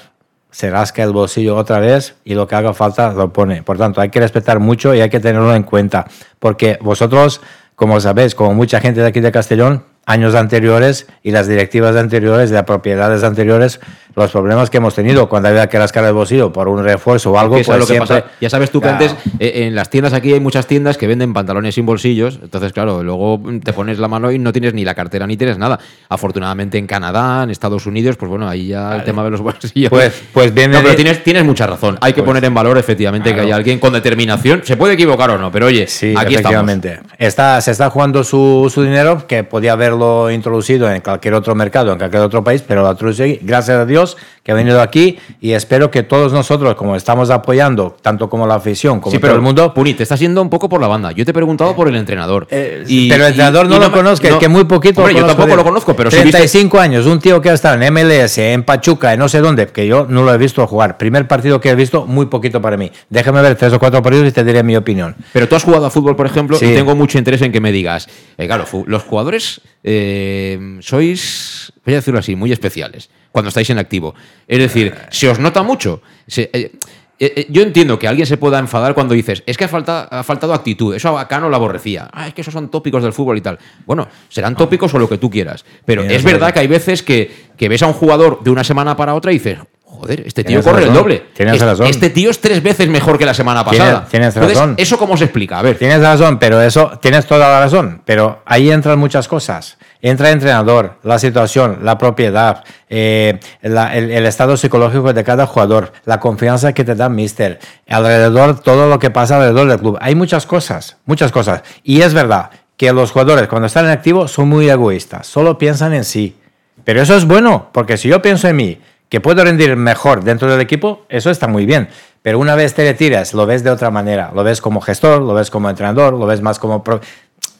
[0.50, 3.62] se rasca el bolsillo otra vez y lo que haga falta lo pone.
[3.62, 6.06] Por tanto, hay que respetar mucho y hay que tenerlo en cuenta,
[6.38, 7.42] porque vosotros,
[7.76, 12.48] como sabéis, como mucha gente de aquí de Castellón, años anteriores y las directivas anteriores
[12.48, 13.80] de propiedades anteriores
[14.14, 17.38] los problemas que hemos tenido cuando había que rascar el bolsillo por un refuerzo o
[17.38, 17.56] algo.
[17.62, 18.24] Pues lo que pasa.
[18.40, 21.32] Ya sabes tú que antes eh, en las tiendas aquí hay muchas tiendas que venden
[21.32, 24.94] pantalones sin bolsillos, entonces claro, luego te pones la mano y no tienes ni la
[24.94, 25.78] cartera ni tienes nada.
[26.08, 29.90] Afortunadamente en Canadá, en Estados Unidos, pues bueno, ahí ya el tema de los bolsillos.
[29.90, 31.98] Pues, pues bien, no, pero tienes, tienes mucha razón.
[32.00, 34.62] Hay que pues poner en valor efectivamente que hay alguien con determinación.
[34.64, 37.00] Se puede equivocar o no, pero oye, sí, aquí efectivamente.
[37.18, 41.92] Está, se está jugando su, su, dinero, que podía haberlo introducido en cualquier otro mercado,
[41.92, 42.96] en cualquier otro país, pero lo
[43.42, 47.30] gracias a Dios Dios que ha venido aquí y espero que todos nosotros, como estamos
[47.30, 49.72] apoyando, tanto como la afición, como todo el mundo.
[49.72, 51.12] Puni, te estás yendo un poco por la banda.
[51.12, 52.48] Yo te he preguntado por el entrenador.
[52.50, 55.08] Eh, pero el entrenador no, lo conozco, que muy poquito.
[55.10, 58.64] yo tampoco lo conozco, pero 35 años, un tío que ha estado en MLS, en
[58.64, 60.98] Pachuca, en no sé dónde, que yo no lo he visto jugar.
[60.98, 62.90] Primer partido que he visto, muy poquito para mí.
[63.10, 65.14] Déjame ver tres o cuatro partidos y te diré mi opinión.
[65.32, 67.70] Pero tú has jugado a fútbol, por ejemplo, y tengo mucho interés en que me
[67.70, 73.70] digas, eh, claro, los jugadores eh, sois, voy a decirlo así, muy especiales cuando estáis
[73.70, 74.14] en activo.
[74.48, 76.02] Es decir, se os nota mucho.
[76.36, 79.68] Eh, eh, eh, yo entiendo que alguien se pueda enfadar cuando dices, es que ha,
[79.68, 83.02] falta, ha faltado actitud, eso acá no lo aborrecía, ah, es que esos son tópicos
[83.02, 83.58] del fútbol y tal.
[83.86, 87.50] Bueno, serán tópicos o lo que tú quieras, pero es verdad que hay veces que,
[87.56, 89.58] que ves a un jugador de una semana para otra y dices,
[90.02, 91.22] joder, este tío corre el doble.
[91.32, 91.86] Tienes razón.
[91.86, 94.06] Este tío es tres veces mejor que la semana pasada.
[94.10, 94.74] Tienes, razón.
[94.76, 95.58] ¿Eso cómo se explica?
[95.58, 95.78] A ver.
[95.78, 98.02] Tienes razón, pero eso, tienes toda la razón.
[98.04, 99.78] Pero ahí entran muchas cosas.
[100.04, 106.72] Entra entrenador, la situación, la propiedad, eh, el, estado psicológico de cada jugador, la confianza
[106.72, 109.98] que te da Mister, alrededor, todo lo que pasa alrededor del club.
[110.00, 111.62] Hay muchas cosas, muchas cosas.
[111.84, 115.94] Y es verdad que los jugadores cuando están en activo son muy egoístas, solo piensan
[115.94, 116.36] en sí.
[116.82, 120.50] Pero eso es bueno, porque si yo pienso en mí, que puedo rendir mejor dentro
[120.50, 121.90] del equipo, eso está muy bien.
[122.22, 124.30] Pero una vez te retiras, lo ves de otra manera.
[124.34, 126.82] Lo ves como gestor, lo ves como entrenador, lo ves más como...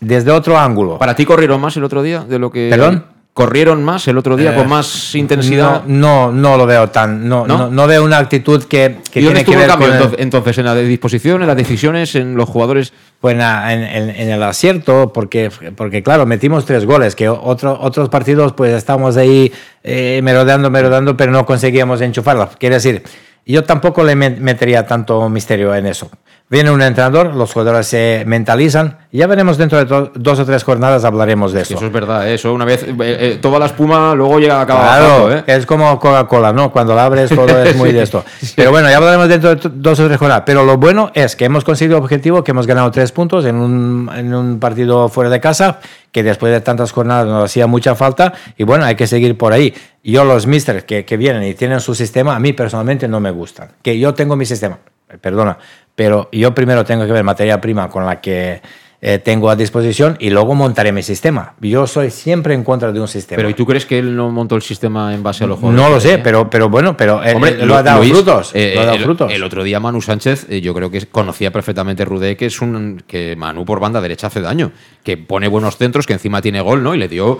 [0.02, 0.98] desde otro ángulo.
[0.98, 2.68] ¿Para ti corrieron más el otro día de lo que...
[2.70, 3.06] ¿Perdón?
[3.34, 5.84] ¿Corrieron más el otro día con eh, más intensidad?
[5.86, 7.26] No, no, lo veo tan.
[7.26, 9.88] No, no, veo una actitud que, que tiene que ver cambio,
[10.18, 12.92] entonces, en la disposición, en las decisiones, en los jugadores.
[13.20, 18.52] Pues en, en, el acierto, porque, porque claro, metimos tres goles, que otro, otros partidos
[18.52, 19.50] pues estamos ahí
[19.82, 22.50] eh, merodeando, merodeando, pero no conseguíamos enchufarla.
[22.58, 23.02] Quiere decir,
[23.44, 26.11] yo tampoco le metería tanto misterio en eso.
[26.48, 31.05] Viene un entrenador, los jugadores se mentalizan ya veremos dentro de dos o tres jornadas
[31.05, 31.74] hablaremos de eso.
[31.74, 35.00] Eso es verdad, eso una vez, eh, eh, toda la espuma luego llega a acabar.
[35.00, 35.44] Claro, ¿eh?
[35.46, 36.72] es como Coca-Cola, ¿no?
[36.72, 38.24] Cuando la abres todo es muy de esto.
[38.57, 40.44] Pero bueno, ya hablaremos dentro de dos o tres jornadas.
[40.46, 44.11] Pero lo bueno es que hemos conseguido objetivo, que hemos ganado tres puntos en un,
[44.16, 48.33] en un partido fuera de casa, que después de tantas jornadas nos hacía mucha falta
[48.57, 49.74] y bueno, hay que seguir por ahí.
[50.04, 53.30] Yo los misters que, que vienen y tienen su sistema, a mí personalmente no me
[53.30, 53.70] gustan.
[53.82, 54.78] Que yo tengo mi sistema,
[55.20, 55.58] perdona,
[55.94, 58.60] pero yo primero tengo que ver materia prima con la que
[59.04, 61.54] eh, tengo a disposición y luego montaré mi sistema.
[61.60, 63.36] Yo soy siempre en contra de un sistema.
[63.36, 65.82] Pero ¿y tú crees que él no montó el sistema en base a los jugadores?
[65.82, 67.20] No lo sé, pero, pero bueno, pero
[67.64, 69.32] lo, ha dado frutos, eh, lo ha dado el, frutos.
[69.32, 73.02] El otro día Manu Sánchez, eh, yo creo que conocía perfectamente Rudé que es un
[73.04, 74.70] que Manu por banda derecha hace daño,
[75.02, 76.94] que pone buenos centros, que encima tiene gol, ¿no?
[76.94, 77.38] Y le dio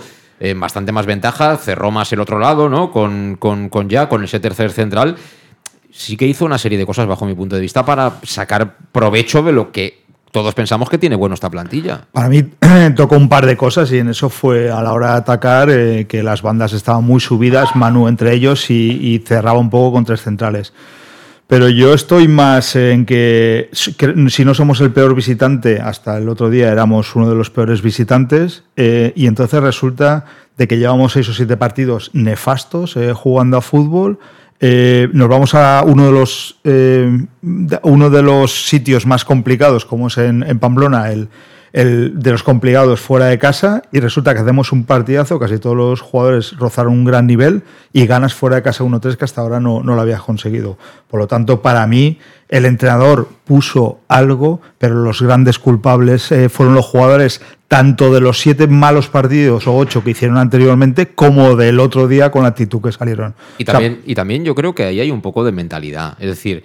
[0.55, 2.91] bastante más ventaja, cerró más el otro lado, ¿no?
[2.91, 5.15] Con, con, con ya, con ese tercer central
[5.93, 9.43] sí que hizo una serie de cosas bajo mi punto de vista para sacar provecho
[9.43, 12.07] de lo que todos pensamos que tiene bueno esta plantilla.
[12.11, 12.41] Para mí
[12.95, 16.07] tocó un par de cosas y en eso fue a la hora de atacar eh,
[16.07, 20.23] que las bandas estaban muy subidas, Manu entre ellos y, cerraba un poco con tres
[20.23, 20.73] centrales.
[21.47, 26.49] Pero yo estoy más en que, si no somos el peor visitante, hasta el otro
[26.49, 30.25] día éramos uno de los peores visitantes, eh, y entonces resulta
[30.57, 34.19] de que llevamos seis o siete partidos nefastos eh, jugando a fútbol.
[34.59, 36.57] Eh, nos vamos a uno de los
[37.83, 41.27] uno de los sitios más complicados, como es en, Pamplona, el,
[41.73, 45.75] el, de los complicados fuera de casa y resulta que hacemos un partidazo, casi todos
[45.75, 49.59] los jugadores rozaron un gran nivel y ganas fuera de casa 1-3 que hasta ahora
[49.59, 50.77] no, no lo habías conseguido.
[51.09, 56.75] Por lo tanto, para mí, el entrenador puso algo, pero los grandes culpables eh, fueron
[56.75, 61.79] los jugadores, tanto de los siete malos partidos o ocho que hicieron anteriormente, como del
[61.79, 63.33] otro día con la actitud que salieron.
[63.57, 66.17] Y también, y también yo creo que ahí hay un poco de mentalidad.
[66.19, 66.63] Es decir,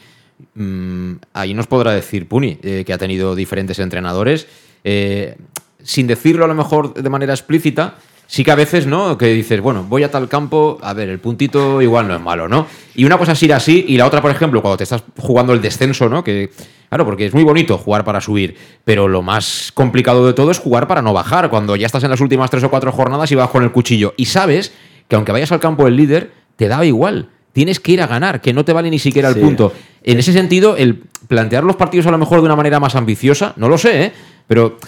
[0.54, 4.46] mmm, ahí nos podrá decir Puni, eh, que ha tenido diferentes entrenadores
[4.84, 5.36] eh,
[5.82, 7.96] sin decirlo a lo mejor de manera explícita,
[8.28, 9.18] sí que a veces, ¿no?
[9.18, 12.46] Que dices, bueno, voy a tal campo, a ver, el puntito igual no es malo,
[12.46, 12.66] ¿no?
[12.94, 15.52] Y una cosa es ir así, y la otra, por ejemplo, cuando te estás jugando
[15.54, 16.22] el descenso, ¿no?
[16.22, 16.50] Que,
[16.88, 20.58] claro, porque es muy bonito jugar para subir, pero lo más complicado de todo es
[20.58, 23.34] jugar para no bajar, cuando ya estás en las últimas tres o cuatro jornadas y
[23.34, 24.12] vas con el cuchillo.
[24.16, 24.72] Y sabes
[25.08, 27.30] que aunque vayas al campo del líder, te da igual.
[27.52, 29.72] Tienes que ir a ganar, que no te vale ni siquiera el punto.
[30.02, 33.52] En ese sentido, el plantear los partidos a lo mejor de una manera más ambiciosa,
[33.56, 34.12] no lo sé, ¿eh?
[34.46, 34.78] Pero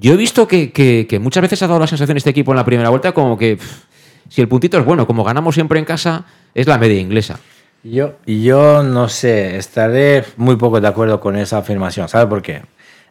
[0.00, 2.88] yo he visto que, muchas veces ha dado la sensación este equipo en la primera
[2.88, 3.58] vuelta como que
[4.28, 6.24] si el puntito es bueno, como ganamos siempre en casa,
[6.54, 7.38] es la media inglesa.
[7.82, 12.08] Yo, yo no sé, estaré muy poco de acuerdo con esa afirmación.
[12.08, 12.62] ¿Sabe por qué?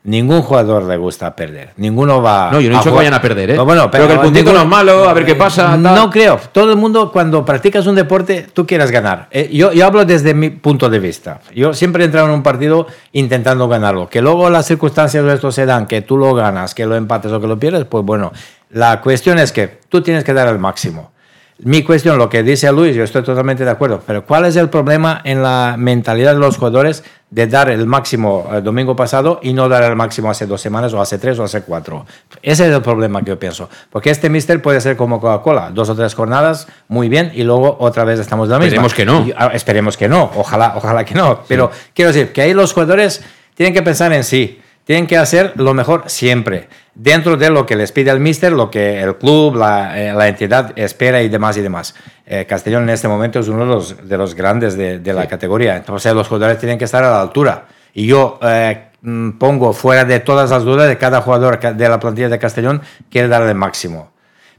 [0.06, 1.72] Ningún jugador le gusta perder.
[1.78, 2.52] Ninguno va.
[2.52, 3.58] No, yo no he dicho que vayan a perder, ¿eh?
[3.58, 5.78] bueno, pero, que el puntito no es malo, a ver qué pasa.
[5.78, 6.38] No creo.
[6.52, 9.30] Todo el mundo, cuando practicas un deporte, tú quieres ganar.
[9.32, 11.40] Eh, yo, yo hablo desde mi punto de vista.
[11.56, 14.10] Yo siempre he entrado en un partido intentando ganarlo.
[14.10, 17.32] Que luego las circunstancias de esto se dan, que tú lo ganas, que lo empates
[17.32, 18.34] o que lo pierdes, pues bueno.
[18.72, 21.13] La cuestión es que tú tienes que dar el máximo.
[21.60, 24.70] Mi cuestión, lo que dice Luis, yo estoy totalmente de acuerdo, pero ¿cuál es el
[24.70, 29.54] problema en la mentalidad de los jugadores de dar el máximo el domingo pasado y
[29.54, 32.06] no dar el máximo hace dos semanas o hace tres o hace cuatro?
[32.42, 35.90] Ese es el problema que yo pienso, porque este mister puede ser como Coca-Cola, dos
[35.90, 38.86] o tres jornadas, muy bien, y luego otra vez estamos de la misma.
[38.86, 39.26] Esperemos que no.
[39.38, 43.24] Ah, esperemos que no, ojalá, ojalá que no, pero quiero decir que ahí los jugadores
[43.54, 47.76] tienen que pensar en sí tienen que hacer lo mejor siempre, dentro de lo que
[47.76, 51.58] les pide el míster, lo que el club, la, eh, la entidad espera y demás
[51.58, 51.96] y demás.
[52.26, 55.28] Eh, Castellón en este momento es uno de los, de los grandes de, de la
[55.28, 57.66] categoría, entonces los jugadores tienen que estar a la altura.
[57.94, 62.00] Y yo eh, mm, pongo fuera de todas las dudas de cada jugador de la
[62.00, 64.12] plantilla de Castellón quiere dar el máximo.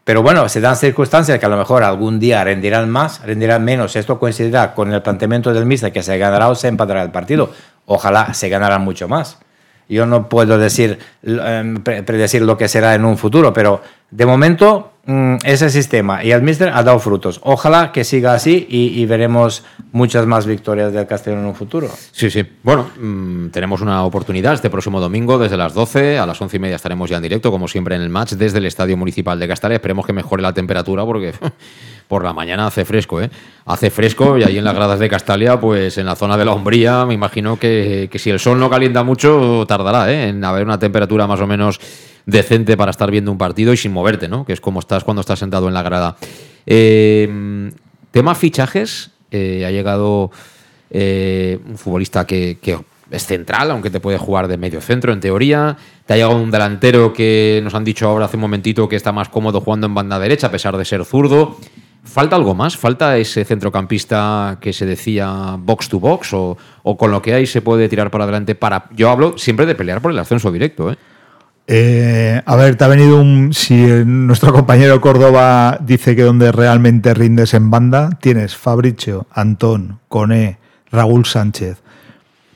[0.04, 3.96] Pero bueno, se dan circunstancias que a lo mejor algún día rendirán más, rendirán menos.
[3.96, 7.50] Esto coincidirá con el planteamiento del míster que se ganará o se empatará el partido.
[7.86, 9.38] Ojalá se ganará mucho más.
[9.88, 14.92] Yo no puedo decir, em, predecir lo que será en un futuro, pero de momento
[15.06, 17.40] mm, ese sistema y el Mister ha dado frutos.
[17.42, 21.90] Ojalá que siga así y, veremos muchas más victorias del Castellón en un futuro.
[22.12, 22.46] Sí, sí.
[22.62, 26.60] Bueno, mm, tenemos una oportunidad este próximo domingo desde las 12 a las 11 y
[26.60, 29.48] media estaremos ya en directo, como siempre en el match, desde el Estadio Municipal de
[29.48, 29.74] Castellón.
[29.74, 31.34] Esperemos que mejore la temperatura porque
[32.08, 33.30] por la mañana hace fresco, ¿eh?
[33.66, 36.52] Hace fresco y ahí en las gradas de Castalia, pues en la zona de la
[36.52, 40.28] hombría, me imagino que, si el sol no calienta mucho, tardará ¿eh?
[40.28, 41.80] en haber una temperatura más o menos
[42.26, 44.44] decente para estar viendo un partido y sin moverte, ¿no?
[44.44, 46.16] Que es como estás cuando estás sentado en la grada.
[46.66, 47.70] Eh,
[48.10, 50.30] tema fichajes, eh, ha llegado
[50.90, 52.78] eh, un futbolista que, que
[53.10, 55.76] es central, aunque te puede jugar de medio centro en teoría.
[56.06, 59.12] Te ha llegado un delantero que nos han dicho ahora hace un momentito que está
[59.12, 61.58] más cómodo jugando en banda derecha a pesar de ser zurdo.
[62.04, 62.76] ¿Falta algo más?
[62.76, 66.30] ¿Falta ese centrocampista que se decía box to box?
[66.34, 66.56] ¿O,
[66.96, 68.84] con lo que hay se puede tirar para adelante para...
[68.92, 70.96] Yo hablo siempre de pelear por el ascenso directo, ¿eh?
[71.66, 73.54] Eh, a ver, te ha venido un.
[73.54, 80.58] Si nuestro compañero Córdoba dice que donde realmente rindes en banda, tienes Fabricio, Antón, Coné,
[80.90, 81.82] Raúl Sánchez,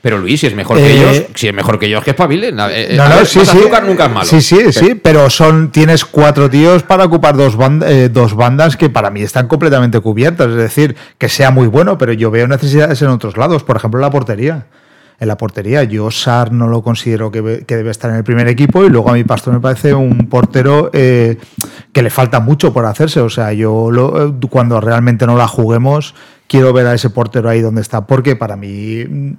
[0.01, 2.49] pero Luis, si es mejor que eh, ellos, si es mejor que ellos, que espabile.
[2.49, 3.57] Eh, no, no, sí, sí.
[3.85, 4.25] nunca es malo.
[4.25, 8.89] Sí, sí, sí, pero son, tienes cuatro tíos para ocupar dos, eh, dos bandas que
[8.89, 10.47] para mí están completamente cubiertas.
[10.47, 13.63] Es decir, que sea muy bueno, pero yo veo necesidades en otros lados.
[13.63, 14.67] Por ejemplo, la portería.
[15.21, 18.85] En la portería, yo Sar no lo considero que, debe estar en el primer equipo
[18.85, 21.37] y luego a mi pastor me parece un portero que
[21.93, 23.19] le falta mucho por hacerse.
[23.19, 23.89] O sea, yo
[24.49, 26.15] cuando realmente no la juguemos,
[26.49, 29.37] quiero ver a ese portero ahí donde está, porque para mí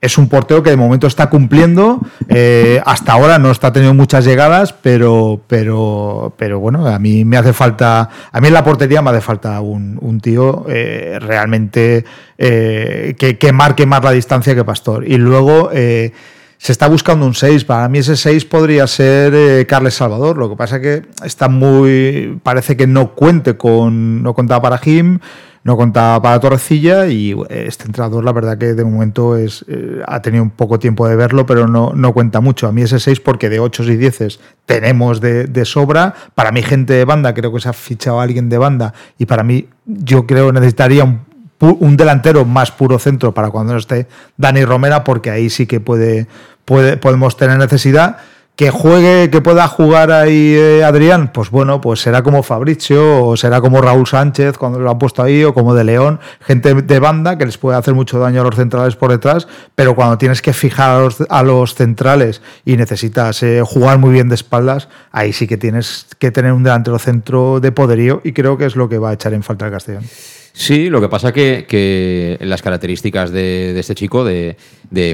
[0.00, 2.00] es un portero que de momento está cumpliendo.
[2.28, 7.36] Eh, hasta ahora no está teniendo muchas llegadas, pero, pero, pero bueno, a mí me
[7.36, 12.04] hace falta, a mí en la portería me hace falta un, tío eh, realmente
[12.38, 15.06] eh, que, marque más la distancia que Pastor.
[15.06, 16.12] Y luego se
[16.72, 17.64] está buscando un 6.
[17.64, 20.36] Para mí ese 6 podría ser Carles Salvador.
[20.36, 24.78] Lo que pasa es que está muy, parece que no cuente con, no contaba para
[24.78, 25.18] Jim
[25.64, 30.20] no contaba para Torrecilla y este entrenador la verdad que de momento es, eh, ha
[30.20, 32.66] tenido un poco tiempo de verlo, pero no, no cuenta mucho.
[32.66, 36.14] A mí ese 6 porque de 8 y 10 tenemos de, sobra.
[36.34, 39.26] Para mí gente de banda, creo que se ha fichado a alguien de banda y
[39.26, 41.20] para mí yo creo necesitaría un,
[41.60, 45.78] un delantero más puro centro para cuando no esté Dani Romera porque ahí sí que
[45.78, 46.26] puede,
[46.64, 48.18] puede podemos tener necesidad
[48.54, 53.36] Que juegue, que pueda jugar ahí eh, Adrián, pues bueno, pues será como Fabricio o
[53.36, 56.98] será como Raúl Sánchez cuando lo han puesto ahí o como de León, gente de
[56.98, 60.42] banda que les puede hacer mucho daño a los centrales por detrás, pero cuando tienes
[60.42, 65.46] que fijar a los, centrales y necesitas eh, jugar muy bien de espaldas, ahí sí
[65.46, 68.98] que tienes que tener un delantero centro de poderío y creo que es lo que
[68.98, 70.04] va a echar en falta el Castellón.
[70.52, 74.56] Sí, lo que pasa que, que las características de, este chico, de,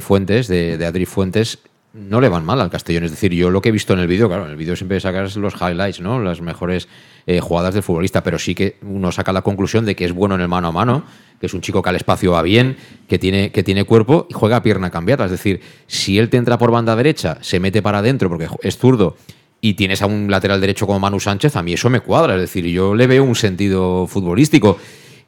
[0.03, 1.61] Fuentes, de, de Adri Fuentes,
[1.99, 3.05] no le van mal al Castellón.
[3.05, 5.01] Es decir, yo lo que he visto en el vídeo, claro, en el vídeo siempre
[5.01, 6.21] sacas los highlights, ¿no?
[6.21, 6.89] Las mejores
[7.27, 10.37] eh, jugadas del futbolista, pero sí que uno saca la conclusión de que es bueno
[10.37, 11.05] en el mano a mano,
[11.41, 12.77] que es un chico que al espacio va bien,
[13.09, 15.25] que tiene, que tiene cuerpo y juega a pierna cambiada.
[15.25, 18.79] Es decir, si él te entra por banda derecha, se mete para adentro porque es
[18.79, 19.17] zurdo
[19.61, 22.35] y tienes a un lateral derecho como Manu Sánchez, a mí eso me cuadra.
[22.37, 24.79] Es decir, yo le veo un sentido futbolístico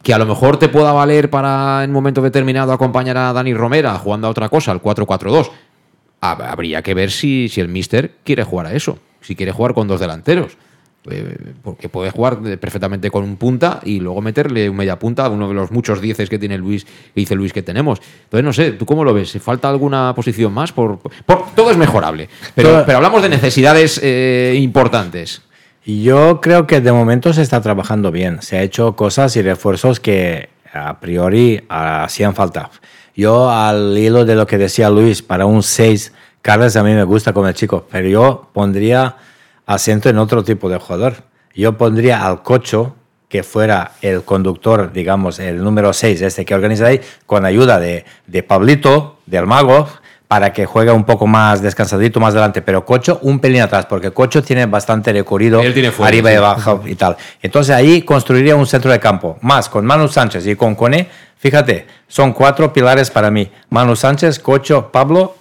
[0.02, 3.52] que a lo mejor te pueda valer para en un momento determinado acompañar a Dani
[3.52, 5.50] Romera jugando a otra cosa, al 4-4-2
[6.20, 9.88] habría que ver si, si el Mister quiere jugar a eso, si quiere jugar con
[9.88, 10.56] dos delanteros.
[11.10, 15.48] Eh, porque puede jugar perfectamente con un punta y luego meterle un media punta, uno
[15.48, 18.02] de los muchos dieces que tiene Luis, que dice Luis que tenemos.
[18.24, 19.32] Entonces, no sé, ¿tú cómo lo ves?
[19.40, 20.72] ¿Falta alguna posición más?
[20.72, 20.98] Por,
[21.56, 25.40] todo es mejorable, pero, pero hablamos de necesidades eh, importantes.
[25.86, 28.42] Yo creo que de momento se está trabajando bien.
[28.42, 32.70] Se ha hecho cosas y refuerzos que a priori hacían falta.
[33.16, 37.04] Yo, al hilo de lo que decía Luis, para un 6, Carles a mí me
[37.04, 39.16] gusta como el chico, pero yo pondría
[39.66, 41.16] acento en otro tipo de jugador.
[41.54, 42.96] Yo pondría al Cocho,
[43.28, 48.04] que fuera el conductor, digamos, el número 6, este que organiza ahí, con ayuda de,
[48.26, 49.86] de Pablito, del mago,
[50.30, 54.12] para que juegue un poco más descansadito más adelante, pero Cocho un pelín atrás, porque
[54.12, 57.16] Cocho tiene bastante recorrido arriba y abajo y tal.
[57.42, 61.08] Entonces ahí construiría un centro de campo, más con Manu Sánchez y con Cone
[61.40, 63.50] Fíjate, son cuatro pilares para mí.
[63.70, 65.36] Manu Sánchez, Cocho, Pablo.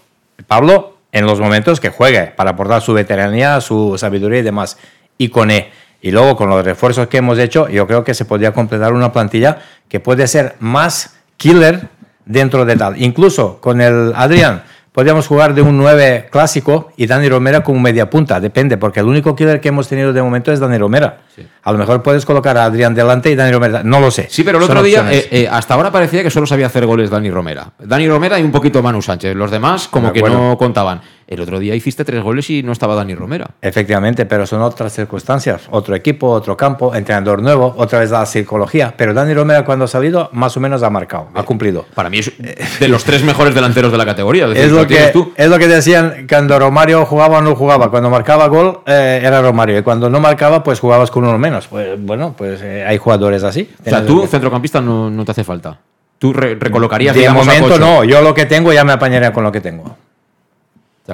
[0.48, 4.78] Pablo en los momentos que juegue, para aportar su veteranía, su sabiduría y demás.
[5.18, 5.72] Y con E.
[6.02, 9.12] Y luego con los refuerzos que hemos hecho, yo creo que se podría completar una
[9.12, 9.58] plantilla
[9.90, 11.90] que puede ser más killer
[12.26, 13.02] dentro de tal.
[13.02, 18.10] Incluso con el Adrián podríamos jugar de un 9 clásico y Dani Romera como media
[18.10, 21.24] punta, depende, porque el único killer que hemos tenido de momento es Dani Romera.
[21.64, 24.28] A lo mejor puedes colocar a Adrián delante y Dani Romera, no lo sé.
[24.30, 27.10] Sí, pero el otro día, eh, eh, hasta ahora parecía que solo sabía hacer goles
[27.10, 27.72] Dani Romera.
[27.80, 31.02] Dani Romera y un poquito Manu Sánchez, los demás como que no contaban.
[31.30, 33.52] El otro día hiciste tres goles y no estaba Dani Romera.
[33.62, 35.62] Efectivamente, pero son otras circunstancias.
[35.70, 38.96] Otro equipo, otro campo, entrenador nuevo, otra vez la psicología.
[38.98, 41.86] Pero Dani Romera cuando ha salido, más o menos ha marcado, ha cumplido.
[41.94, 42.32] Para mí es
[42.80, 44.48] de los tres mejores delanteros de la categoría.
[44.48, 47.92] Es, lo que, es lo que decían cuando Romario jugaba o no jugaba.
[47.92, 51.68] Cuando marcaba gol eh, era Romario y cuando no marcaba pues jugabas con uno menos.
[51.68, 53.70] Pues bueno, pues eh, hay jugadores así.
[53.86, 55.80] O sea, tú, centrocampista, no, no, te hace falta.
[56.18, 59.62] Tú recolocarías, De momento no, yo lo que tengo ya me apañaría con lo que
[59.62, 59.96] tengo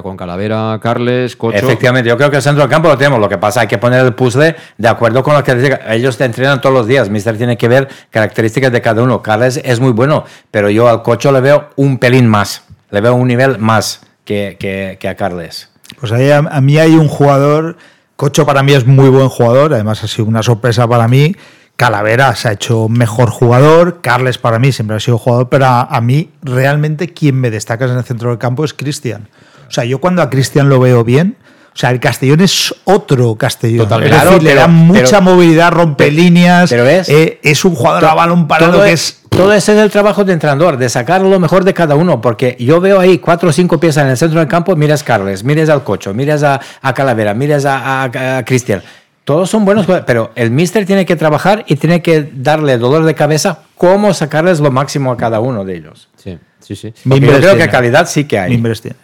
[0.02, 1.58] con Calavera, Carles, Cocho.
[1.58, 3.20] Efectivamente, yo creo que el centro del campo lo tenemos.
[3.20, 6.26] Lo que pasa hay que poner el puzzle de acuerdo con lo que ellos te
[6.26, 7.10] entrenan todos los días.
[7.10, 9.22] Mister tiene que ver características de cada uno.
[9.22, 12.64] Carles es muy bueno, pero yo al Cocho le veo un pelín más.
[12.92, 15.70] Le veo un nivel más que, que, a Carles.
[16.00, 17.78] Pues ahí a, a mí hay un jugador.
[18.16, 21.36] Cocho para mí es muy buen jugador, además ha sido una sorpresa para mí.
[21.76, 25.82] Calavera se ha hecho mejor jugador, Carles para mí siempre ha sido jugador, pero a,
[25.82, 29.28] a mí realmente quien me destaca en el centro del campo es Cristian.
[29.68, 31.36] O sea, yo cuando a Cristian lo veo bien,
[31.76, 33.90] o sea, el Castellón es otro Castellón.
[33.90, 36.70] Total, le da mucha movilidad, rompe líneas.
[36.70, 39.24] Pero ves, eh, es un jugador a balón parado que es.
[39.36, 42.56] Todo ese es el trabajo de entrenador, de sacar lo mejor de cada uno, porque
[42.58, 45.44] yo veo ahí cuatro o cinco piezas en el centro del campo, miras a Carles,
[45.44, 46.62] miras al Cocho, miras a,
[46.94, 48.82] Calavera, miras a, Cristian.
[49.26, 53.14] Todos son buenos, pero el mister tiene que trabajar y tiene que darle dolor de
[53.14, 56.08] cabeza cómo sacarles lo máximo a cada uno de ellos.
[56.16, 56.94] Sí, sí, sí.
[57.04, 58.58] yo creo que calidad sí que hay.
[58.58, 58.96] tiene.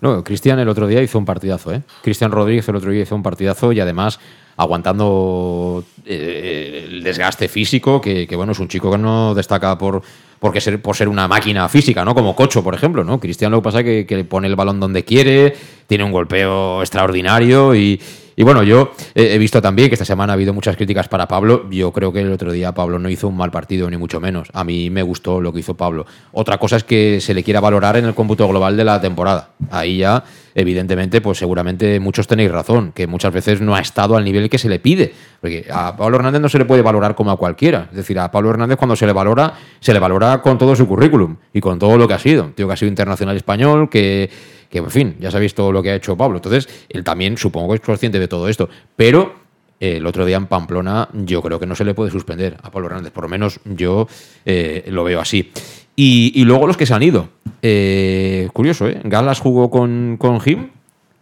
[0.00, 1.82] No, Cristian el otro día hizo un partidazo, ¿eh?
[2.02, 4.20] Cristian Rodríguez el otro día hizo un partidazo y además
[4.56, 10.02] aguantando eh, el desgaste físico, que, bueno, es un chico que no destaca por,
[10.40, 12.14] porque ser, por ser una máquina física, ¿no?
[12.14, 13.20] Como Cocho, por ejemplo, ¿no?
[13.20, 15.54] Cristian lo que pasa es que, que pone el balón donde quiere,
[15.86, 18.00] tiene un golpeo extraordinario y,
[18.38, 21.68] y bueno, yo he visto también que esta semana ha habido muchas críticas para Pablo.
[21.72, 24.48] Yo creo que el otro día Pablo no hizo un mal partido, ni mucho menos.
[24.52, 26.06] A mí me gustó lo que hizo Pablo.
[26.30, 29.50] Otra cosa es que se le quiera valorar en el cómputo global de la temporada.
[29.72, 30.22] Ahí ya,
[30.54, 34.58] evidentemente, pues seguramente muchos tenéis razón, que muchas veces no ha estado al nivel que
[34.58, 35.12] se le pide.
[35.40, 37.88] Porque a Pablo Hernández no se le puede valorar como a cualquiera.
[37.90, 40.86] Es decir, a Pablo Hernández cuando se le valora, se le valora con todo su
[40.86, 42.52] currículum y con todo lo que ha sido.
[42.54, 44.30] Tío que ha sido internacional español, que
[44.68, 46.38] que en fin, ya sabéis todo lo que ha hecho Pablo.
[46.38, 48.68] Entonces, él también supongo que es consciente de todo esto.
[48.96, 49.34] Pero
[49.80, 52.70] eh, el otro día en Pamplona yo creo que no se le puede suspender a
[52.70, 54.08] Pablo Hernández, por lo menos yo
[54.44, 55.52] eh, lo veo así.
[55.96, 57.28] Y, luego los que se han ido.
[57.60, 59.00] Eh, curioso, ¿eh?
[59.02, 60.68] Galas jugó con, con Jim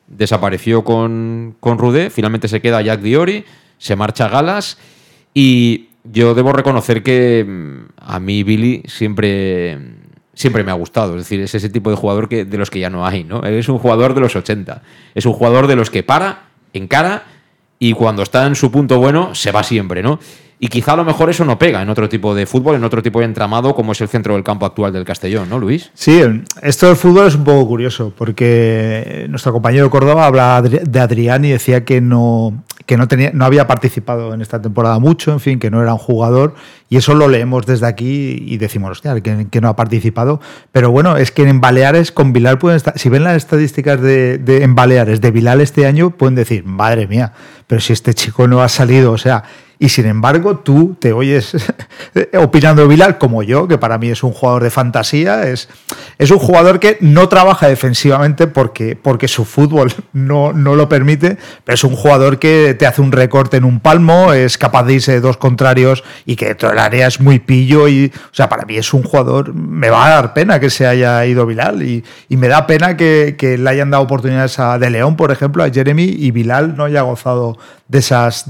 [0.07, 3.45] desapareció con, con Rudé, finalmente se queda Jack Diori,
[3.79, 4.79] se marcha Galas
[5.35, 9.79] y yo debo reconocer que mm, a mí Billy siempre,
[10.37, 11.17] siempre me ha gustado.
[11.17, 13.43] Es decir, es ese tipo de jugador que, de los que ya no hay, ¿no?
[13.43, 14.83] Es un jugador de los 80.
[15.15, 17.25] Es un jugador de los que para, encara
[17.79, 20.21] y cuando está en su punto bueno se va siempre, ¿no?
[20.59, 23.03] Y quizá a lo mejor eso no pega en otro tipo de fútbol, en otro
[23.03, 25.91] tipo de entramado como es el centro del campo actual del Castellón, ¿no, Luis?
[25.95, 26.23] Sí,
[26.63, 31.51] esto del fútbol es un poco curioso, porque nuestro compañero Córdoba habla de Adrián y
[31.51, 35.59] decía que no, que no, tenía, no había participado en esta temporada mucho, en fin,
[35.59, 36.55] que no era un jugador,
[36.89, 40.41] y eso lo leemos desde aquí y decimos, hostia, que, que no ha participado.
[40.71, 44.41] Pero bueno, es que en Baleares con Vilal pueden estar, si ven las estadísticas de,
[44.47, 47.33] en Baleares de Vilal este año, pueden decir, madre mía,
[47.67, 49.43] pero si este chico no ha salido, o sea,
[49.79, 51.53] y sin embargo tú te oyes
[52.39, 55.69] opinando de Vilal como yo, que para mí es un jugador de fantasía, es,
[56.19, 61.37] es un jugador que no trabaja defensivamente porque, porque su fútbol no, no lo permite,
[61.65, 64.95] pero es un jugador que te hace un recorte en un palmo, es capaz de
[64.95, 68.65] irse dos contrarios y que todo el área es muy pillo y, o sea, para
[68.65, 72.05] mí es un jugador, me va a dar pena que se haya ido Vilal y,
[72.29, 75.63] y me da pena que, que, le hayan dado oportunidades a De León, por ejemplo,
[75.63, 77.57] a Jeremy y Vilal no haya gozado
[77.89, 78.47] de esas,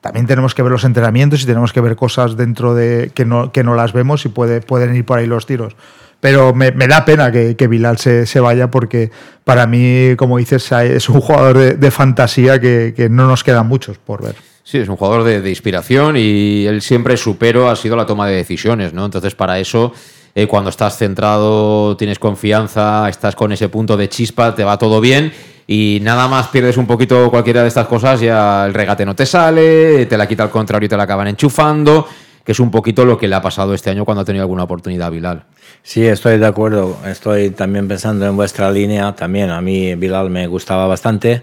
[0.00, 3.52] También tenemos que ver los entrenamientos y tenemos que ver cosas dentro de que no,
[3.52, 5.76] que no las vemos y puede, pueden ir por ahí los tiros.
[6.20, 9.10] Pero me, me da pena que, que Bilal se, se, vaya porque
[9.44, 13.68] para mí, como dices, es un jugador de, de fantasía que, que, no nos quedan
[13.68, 14.34] muchos por ver.
[14.62, 18.26] Sí, es un jugador de, de, inspiración y él siempre supero ha sido la toma
[18.26, 19.04] de decisiones, ¿no?
[19.04, 19.92] Entonces, para eso,
[20.34, 25.02] eh, cuando estás centrado, tienes confianza, estás con ese punto de chispa, te va todo
[25.02, 25.30] bien
[25.66, 29.26] y nada más pierdes un poquito cualquiera de estas cosas, ya el regate no te
[29.26, 32.06] sale, te la quita al contrario y te la acaban enchufando,
[32.44, 34.64] que es un poquito lo que le ha pasado este año cuando ha tenido alguna
[34.64, 35.44] oportunidad Bilal.
[35.82, 36.96] Sí, estoy de acuerdo.
[37.06, 39.14] Estoy también pensando en vuestra línea.
[39.14, 41.42] También a mí Bilal me gustaba bastante.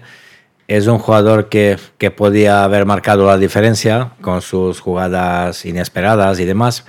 [0.76, 6.46] Es un jugador que, que podía haber marcado la diferencia con sus jugadas inesperadas y
[6.46, 6.86] demás.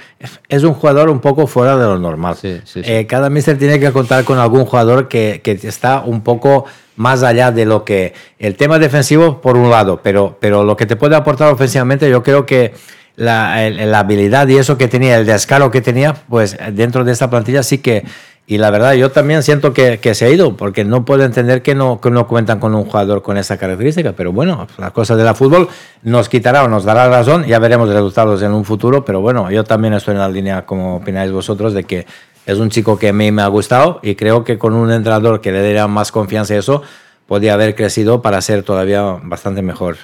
[0.48, 2.38] Es un jugador un poco fuera de lo normal.
[2.40, 2.92] Sí, sí, sí.
[2.92, 6.64] Eh, cada mister tiene que contar con algún jugador que, que está un poco
[6.96, 10.86] más allá de lo que el tema defensivo por un lado, pero, pero lo que
[10.86, 12.74] te puede aportar ofensivamente, yo creo que
[13.16, 17.30] la, la, habilidad y eso que tenía, el descaro que tenía, pues dentro de esta
[17.30, 18.06] plantilla sí que,
[18.46, 21.62] y la verdad yo también siento que, que se ha ido, porque no puedo entender
[21.62, 25.18] que no, que no cuentan con un jugador con esa característica, pero bueno, las cosas
[25.18, 25.70] de la fútbol
[26.02, 29.64] nos quitará o nos dará razón, ya veremos resultados en un futuro, pero bueno, yo
[29.64, 32.06] también estoy en la línea, como opináis vosotros, de que
[32.46, 35.40] es un chico que a mí me ha gustado y creo que con un entrenador
[35.40, 36.82] que le diera más confianza y eso,
[37.28, 39.98] podía haber crecido para ser todavía bastante mejor.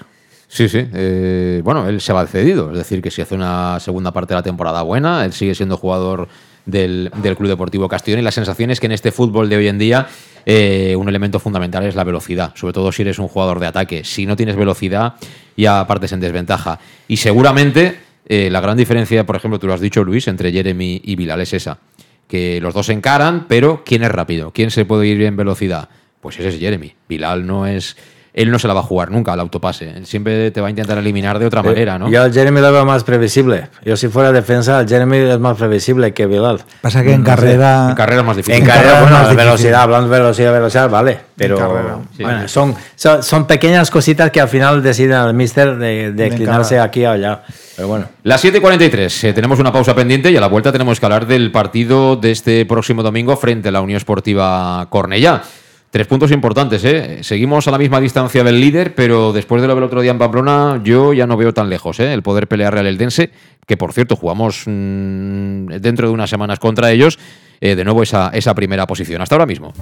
[0.48, 0.88] Sí, sí.
[0.94, 2.72] Eh, bueno, él se va cedido.
[2.72, 5.78] Es decir, que si hace una segunda parte de la temporada buena, él sigue siendo
[5.78, 6.28] jugador
[6.70, 8.20] del, del Club Deportivo Castellón.
[8.20, 10.07] Y la sensación es que en este fútbol de hoy en día,
[10.45, 12.53] eh, un elemento fundamental es la velocidad.
[12.55, 14.03] Sobre todo si eres un jugador de ataque.
[14.03, 15.15] Si no tienes velocidad,
[15.55, 16.80] ya partes en desventaja.
[17.07, 21.01] Y seguramente eh, la gran diferencia, por ejemplo, tú lo has dicho, Luis, entre Jeremy
[21.03, 21.80] y Bilal es esa.
[22.28, 24.51] Que los dos encaran, pero ¿quién es rápido?
[24.51, 25.89] ¿Quién se puede ir en velocidad?
[26.22, 26.93] Pues ese es Jeremy.
[27.07, 27.97] Bilal no es
[28.40, 29.90] él no se la va a jugar nunca al autopase.
[29.90, 32.10] Él siempre te va a intentar eliminar de otra manera, ¿no?
[32.10, 33.68] Yo al Jeremy lo veo más previsible.
[33.84, 36.62] Yo si fuera defensa, el Jeremy es más previsible que Bilal.
[36.80, 37.84] Pasa que en no carrera...
[37.84, 37.90] Sé.
[37.90, 38.62] En carrera es más difícil.
[38.62, 41.20] En carrera, bueno, más velocidad, hablando de velocidad, velocidad, vale.
[41.36, 42.24] Pero carrera, sí.
[42.24, 46.80] bueno, son, son, son, pequeñas cositas que al final deciden al mister de, de inclinarse
[46.80, 47.42] aquí o allá.
[47.76, 48.06] Pero bueno.
[48.24, 51.52] Las 7.43, eh, tenemos una pausa pendiente y a la vuelta tenemos que hablar del
[51.52, 55.44] partido de este próximo domingo frente a la Unión Esportiva Cornellá.
[55.92, 57.24] Tres puntos importantes, ¿eh?
[57.24, 60.20] Seguimos a la misma distancia del líder, pero después de lo del otro día en
[60.20, 62.14] Pamplona, yo ya no veo tan lejos, ¿eh?
[62.14, 63.32] El poder pelear al Eldense,
[63.66, 67.18] que por cierto jugamos mmm, dentro de unas semanas contra ellos,
[67.60, 69.24] eh, de nuevo esa, esa primera posición.
[69.24, 69.74] Hasta ahora mismo.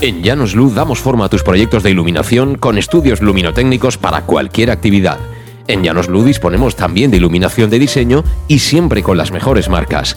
[0.00, 4.72] En Llanos Luz damos forma a tus proyectos de iluminación con estudios luminotécnicos para cualquier
[4.72, 5.18] actividad.
[5.68, 10.16] En Llanos Luz disponemos también de iluminación de diseño y siempre con las mejores marcas.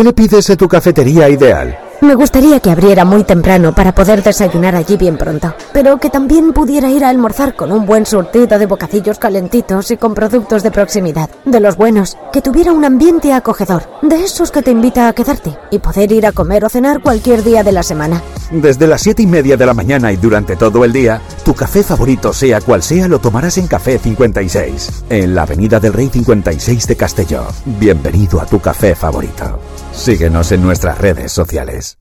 [0.00, 1.78] ¿Qué le pides a tu cafetería ideal?
[2.00, 6.54] Me gustaría que abriera muy temprano para poder desayunar allí bien pronto, pero que también
[6.54, 10.70] pudiera ir a almorzar con un buen surtido de bocacillos calentitos y con productos de
[10.70, 15.12] proximidad, de los buenos, que tuviera un ambiente acogedor, de esos que te invita a
[15.12, 18.22] quedarte y poder ir a comer o cenar cualquier día de la semana.
[18.50, 21.20] Desde las 7 y media de la mañana y durante todo el día,
[21.50, 25.92] tu café favorito, sea cual sea, lo tomarás en Café 56, en la Avenida del
[25.92, 27.44] Rey 56 de Castelló.
[27.64, 29.58] Bienvenido a tu café favorito.
[29.90, 31.98] Síguenos en nuestras redes sociales.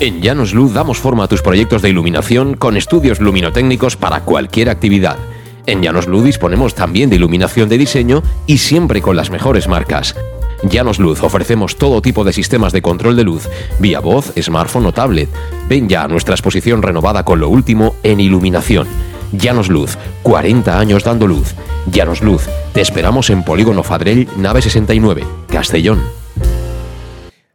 [0.00, 4.68] En Llanos Luz damos forma a tus proyectos de iluminación con estudios luminotécnicos para cualquier
[4.68, 5.16] actividad.
[5.64, 10.14] En Llanos Luz disponemos también de iluminación de diseño y siempre con las mejores marcas.
[10.62, 13.48] Llanos Luz ofrecemos todo tipo de sistemas de control de luz,
[13.78, 15.28] vía voz, smartphone o tablet.
[15.68, 18.86] Ven ya a nuestra exposición renovada con lo último en iluminación.
[19.32, 21.54] Llanos Luz, 40 años dando luz.
[21.90, 22.42] Llanos Luz,
[22.72, 26.00] te esperamos en Polígono Fadrell, nave 69, Castellón.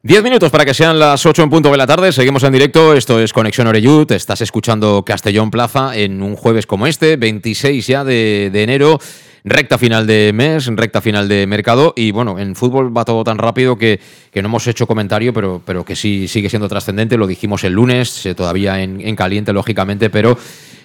[0.03, 2.11] Diez minutos para que sean las ocho en punto de la tarde.
[2.11, 2.95] Seguimos en directo.
[2.95, 4.11] Esto es Conexión Oreyud.
[4.11, 8.99] Estás escuchando Castellón Plaza en un jueves como este, 26 ya de, enero.
[9.43, 11.93] Recta final de mes, recta final de mercado.
[11.95, 13.99] Y bueno, en fútbol va todo tan rápido que,
[14.35, 17.17] no hemos hecho comentario, pero, pero que sí sigue siendo trascendente.
[17.17, 20.37] Lo dijimos el lunes, todavía en, caliente, lógicamente, pero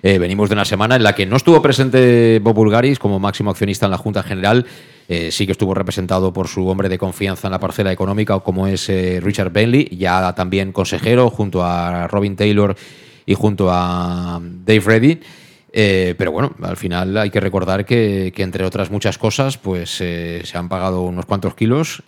[0.02, 3.50] eh, venimos de una semana en la que no estuvo presente Bob Bulgaris como máximo
[3.50, 4.64] accionista en la Junta General.
[5.08, 8.66] Eh, sí que estuvo representado por su hombre de confianza en la parcela económica, como
[8.66, 12.74] es eh, Richard Bentley, ya también consejero, junto a Robin Taylor
[13.26, 15.20] y junto a Dave Reddy.
[15.78, 20.42] Eh, pero bueno, al final hay que recordar que, entre otras muchas cosas, pues se
[20.54, 22.02] han pagado unos cuantos kilos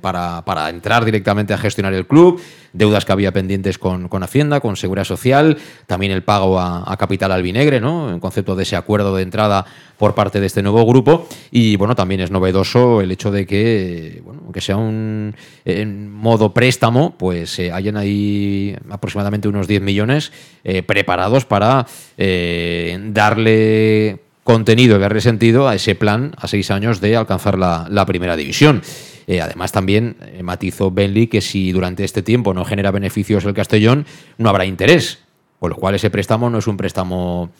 [0.00, 2.40] para, para, entrar directamente a gestionar el club
[2.74, 5.56] deudas que había pendientes con, Hacienda, con Seguridad Social,
[5.86, 8.12] también el pago a, Capital Albinegre, ¿no?
[8.12, 9.64] En concepto de ese acuerdo de entrada
[9.96, 11.26] por parte de este nuevo grupo.
[11.50, 16.52] Y bueno, también es novedoso el hecho de que, bueno, aunque sea un en modo
[16.52, 20.32] préstamo, pues eh, hayan ahí aproximadamente unos 10 millones
[20.64, 21.86] eh, preparados para
[22.18, 28.06] eh, darle contenido y darle sentido a ese plan a seis años de alcanzar la
[28.06, 28.82] primera división.
[29.26, 33.54] Eh, además, también eh, matizó Bentley que si durante este tiempo no genera beneficios el
[33.54, 34.06] Castellón,
[34.38, 35.20] no habrá interés.
[35.58, 37.50] Con lo cual, ese préstamo no es un préstamo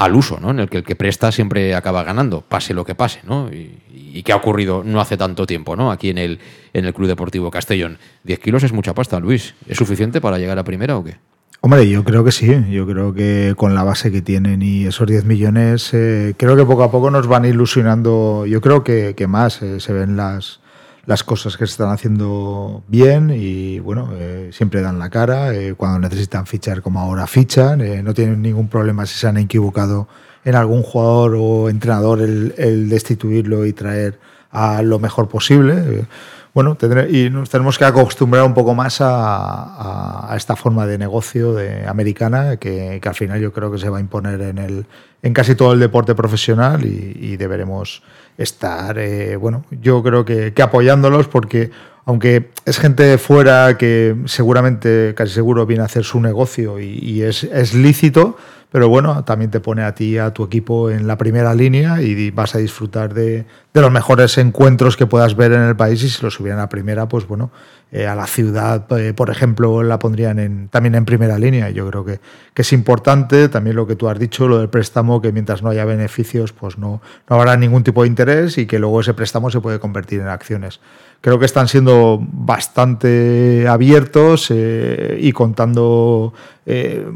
[0.00, 0.50] al uso, ¿no?
[0.50, 3.50] En el que el que presta siempre acaba ganando, pase lo que pase, ¿no?
[3.50, 5.90] Y, qué ha ocurrido no hace tanto tiempo, ¿no?
[5.90, 6.40] Aquí en el,
[6.74, 7.98] en el Club Deportivo Castellón.
[8.24, 9.54] 10 kilos es mucha pasta, Luis.
[9.66, 11.16] ¿Es suficiente para llegar a primera o qué?
[11.62, 12.54] Hombre, yo creo que sí.
[12.70, 16.64] Yo creo que con la base que tienen y esos 10 millones, eh, creo que
[16.64, 18.44] poco a poco nos van ilusionando.
[18.46, 20.60] Yo creo que, más se ven las,
[21.06, 25.54] las cosas que se están haciendo bien y bueno, eh, siempre dan la cara.
[25.54, 29.38] Eh, cuando necesitan fichar como ahora fichan, eh, no tienen ningún problema si se han
[29.38, 30.08] equivocado
[30.44, 34.18] en algún jugador o entrenador el, destituirlo y traer
[34.50, 36.06] a lo mejor posible.
[36.54, 36.76] bueno,
[37.10, 42.56] y nos tenemos que acostumbrar un poco más a, esta forma de negocio de americana
[42.56, 44.86] que, al final yo creo que se va a imponer en, el,
[45.22, 48.02] en casi todo el deporte profesional y deberemos
[48.38, 51.70] estar, eh, bueno, yo creo que, apoyándolos porque
[52.06, 57.22] aunque es gente de fuera que seguramente, casi seguro, viene a hacer su negocio y,
[57.22, 58.36] es, es, lícito,
[58.72, 62.30] pero bueno, también te pone a ti, a tu equipo en la primera línea y
[62.30, 66.08] vas a disfrutar de, de los mejores encuentros que puedas ver en el país y
[66.08, 67.52] si los subieran a primera, pues bueno,
[67.92, 71.70] eh, a la ciudad, eh, por ejemplo, la pondrían en, también en primera línea.
[71.70, 72.20] Yo creo que,
[72.54, 75.86] es importante también lo que tú has dicho, lo del préstamo, que mientras no haya
[75.86, 79.60] beneficios, pues no, no habrá ningún tipo de interés y que luego ese préstamo se
[79.60, 80.80] puede convertir en acciones.
[81.22, 86.34] Creo que están siendo bastante abiertos eh, y contando,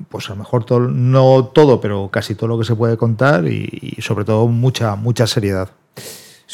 [0.08, 3.96] pues a lo mejor no todo, pero casi todo lo que se puede contar y,
[4.00, 5.70] sobre todo mucha, mucha seriedad.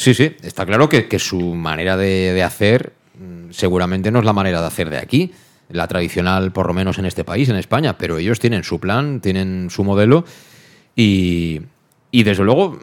[0.01, 4.25] Sí, sí, está claro que, que su manera de, de hacer Mm, seguramente no es
[4.25, 5.31] la manera de hacer de aquí,
[5.69, 9.21] la tradicional por lo menos en este país, en España, pero ellos tienen su plan,
[9.21, 10.25] tienen su modelo
[10.95, 11.61] y,
[12.11, 12.79] desde luego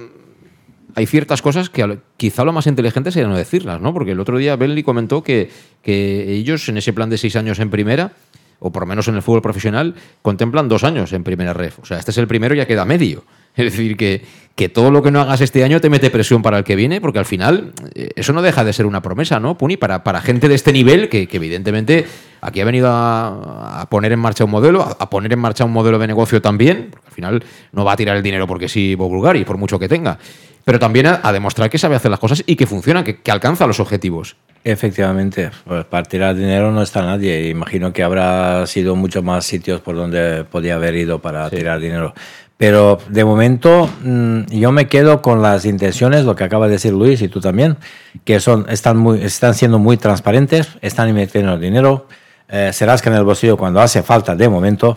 [0.94, 3.92] hay ciertas cosas que quizá lo más inteligente sería no decirlas, ¿no?
[3.92, 5.50] Porque el otro día Bentley comentó que,
[5.82, 8.12] que ellos en ese plan de seis años en primera,
[8.58, 11.78] o por lo menos en el fútbol profesional, contemplan dos años en primera ref.
[11.80, 13.24] O sea, este es el primero y ya queda medio.
[13.58, 14.22] Es decir, que,
[14.54, 17.00] que todo lo que no hagas este año te mete presión para el que viene,
[17.00, 19.76] porque al final eh, eso no deja de ser una promesa, ¿no, Puni?
[19.76, 22.06] Para, para gente de este nivel que, evidentemente
[22.40, 25.98] aquí ha venido a, poner en marcha un modelo, a, poner en marcha un modelo
[25.98, 29.44] de negocio también, porque al final no va a tirar el dinero porque sí y
[29.44, 30.18] por mucho que tenga,
[30.64, 33.66] pero también a, demostrar que sabe hacer las cosas y que funciona, que, que alcanza
[33.66, 34.36] los objetivos.
[34.64, 37.48] Efectivamente, pues para tirar dinero no está nadie.
[37.48, 42.12] Imagino que habrá sido muchos más sitios por donde podía haber ido para tirar dinero
[42.58, 46.92] Pero de momento mm, yo me quedo con las intenciones, lo que acaba de decir
[46.92, 47.76] Luis y tú también,
[48.24, 52.08] que son, están, muy, están siendo muy transparentes, están invirtiendo dinero,
[52.48, 54.96] eh, se rascan el bolsillo cuando hace falta de momento.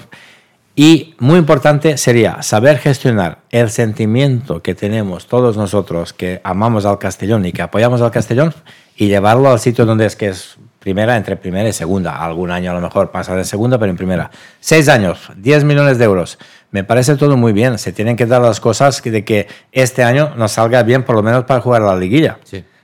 [0.76, 6.98] Y muy importante sería saber gestionar el sentimiento que tenemos todos nosotros que amamos al
[6.98, 8.56] Castellón y que apoyamos al Castellón
[8.96, 12.24] y llevarlo al sitio donde es que es primera, entre primera y segunda.
[12.24, 14.32] Algún año a lo mejor pasa de segunda, pero en primera.
[14.60, 16.40] Seis años, 10 millones de euros.
[16.72, 17.78] Me parece todo muy bien.
[17.78, 21.24] Se tienen que dar las cosas de que este año nos salga bien, por lo
[21.24, 22.40] menos para jugar la liguilla.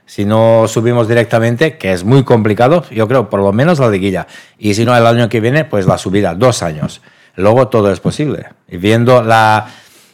[0.06, 4.26] Si no subimos directamente, que es muy complicado, yo creo por lo menos la liguilla.
[4.58, 7.02] Y si no, el año que viene, pues la subida, dos años.
[7.36, 8.46] Luego todo es posible.
[8.68, 9.68] Y viendo la,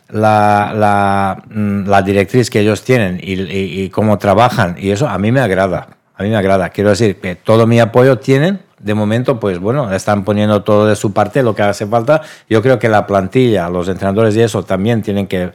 [0.09, 5.19] la, la, mm, la directriz que ellos tienen y, y cómo trabajan, y eso a
[5.19, 6.71] mí me agrada a mí me agrada.
[6.71, 8.61] Quiero decir que todo mi apoyo tienen.
[8.85, 12.21] De momento, pues bueno, están poniendo todo de su parte lo que hace falta.
[12.51, 15.53] Yo creo que la plantilla, los entrenadores y eso también tienen que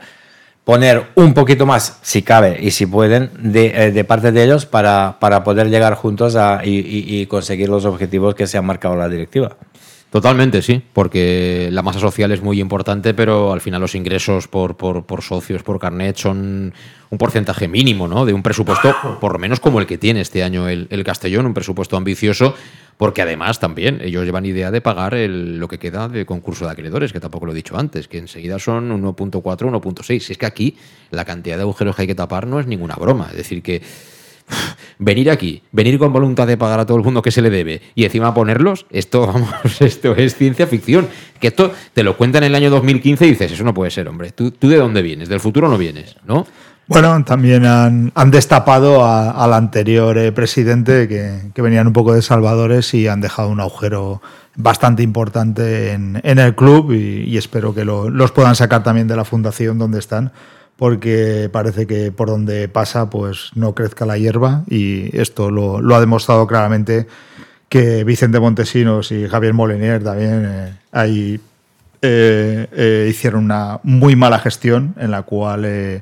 [0.63, 5.17] poner un poquito más, si cabe y si pueden, de, eh, parte de ellos para,
[5.19, 8.95] para, poder llegar juntos a, y, y, y conseguir los objetivos que se han marcado
[8.95, 9.55] la directiva.
[10.11, 14.75] Totalmente, sí, porque la masa social es muy importante, pero al final los ingresos por,
[14.75, 16.73] por, por, socios, por carnet, son
[17.11, 18.25] un porcentaje mínimo, ¿no?
[18.25, 21.45] De un presupuesto, por lo menos como el que tiene este año el, el Castellón,
[21.45, 22.55] un presupuesto ambicioso,
[22.97, 26.71] porque además también ellos llevan idea de pagar el, lo que queda de concurso de
[26.71, 30.31] acreedores, que tampoco lo he dicho antes, que enseguida son 1.4, 1.6.
[30.31, 30.75] Es que aquí
[31.11, 33.27] la cantidad de agujeros que hay que tapar no es ninguna broma.
[33.29, 33.81] Es decir, que
[34.99, 37.81] venir aquí, venir con voluntad de pagar a todo el mundo que se le debe
[37.95, 41.07] y encima ponerlos, esto, vamos, esto es ciencia ficción.
[41.39, 44.07] Que esto te lo cuentan en el año 2015 y dices, eso no puede ser,
[44.09, 44.31] hombre.
[44.31, 45.29] ¿Tú, de dónde vienes?
[45.29, 46.45] Del futuro no vienes, ¿no?
[46.87, 52.93] Bueno, también han, han destapado al anterior eh, presidente que, venían un poco de salvadores
[52.95, 54.23] y han dejado un agujero
[54.55, 59.07] bastante importante en, en el club y, y espero que lo, los puedan sacar también
[59.07, 60.31] de la fundación donde están
[60.79, 65.99] porque parece que por donde pasa pues no crezca la hierba y esto lo, ha
[65.99, 67.05] demostrado claramente
[67.67, 71.39] que Vicente Montesinos y Javier Molinier también eh, ahí
[72.01, 76.01] eh, eh, hicieron una muy mala gestión en la cual eh,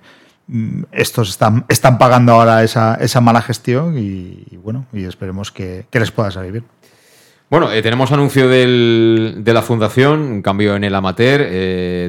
[0.91, 6.11] estos están, están pagando ahora esa, esa mala gestión y, bueno, y esperemos que, les
[6.11, 6.65] pueda salir bien.
[7.49, 11.41] Bueno, tenemos anuncio de la fundación, un cambio en el amateur,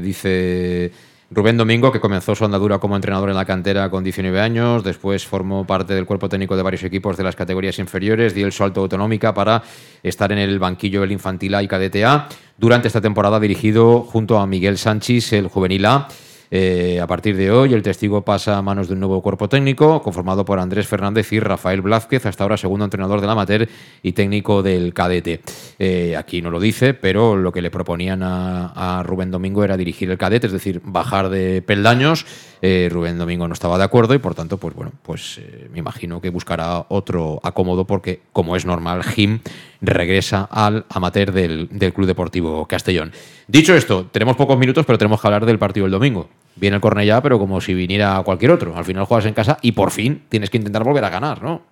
[0.02, 0.92] dice
[1.30, 5.26] Rubén Domingo, que comenzó su andadura como entrenador en la cantera con 19 años, después
[5.26, 8.80] formó parte del cuerpo técnico de varios equipos de las categorías inferiores, dio el salto
[8.80, 9.62] autonómica para
[10.02, 12.28] estar en el banquillo del Infantil A y KDTA.
[12.56, 16.08] Durante esta temporada dirigido junto a Miguel Sánchez, el Juvenil A,
[16.50, 20.02] eh, a partir de hoy, el testigo pasa a manos de un nuevo cuerpo técnico
[20.02, 23.68] conformado por Andrés Fernández y Rafael Blázquez, hasta ahora segundo entrenador del amateur
[24.02, 25.40] y técnico del cadete.
[25.78, 30.10] Eh, aquí no lo dice, pero lo que le proponían a, Rubén Domingo era dirigir
[30.10, 32.26] el cadete, es decir, bajar de peldaños.
[32.62, 35.40] Eh, Rubén Domingo no estaba de acuerdo y por tanto, pues bueno, pues
[35.70, 39.40] me imagino que buscará otro acomodo porque, como es normal, Jim
[39.80, 43.12] regresa al amateur del, del Club Deportivo Castellón.
[43.46, 46.28] Dicho esto, tenemos pocos minutos, pero tenemos que hablar del partido del domingo
[46.58, 48.76] viene el Cornellá, pero como si viniera cualquier otro.
[48.76, 51.62] Al final juegas en casa y por fin tienes que intentar volver a ganar, ¿no?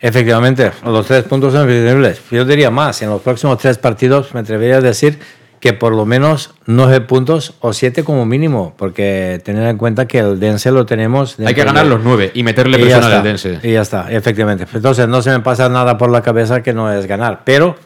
[0.00, 2.20] Efectivamente, los tres puntos son invisibles.
[2.30, 5.18] Yo diría más, en los próximos tres partidos me atrevería a decir
[5.60, 10.18] que por lo menos nueve puntos o siete como mínimo, porque tener en cuenta que
[10.18, 11.40] el Dense lo tenemos...
[11.40, 13.60] Hay que ganar los nueve y meterle presión al Dense.
[13.62, 14.66] Y ya está, efectivamente.
[14.74, 17.76] Entonces no se me pasa nada por la cabeza que no es ganar, pero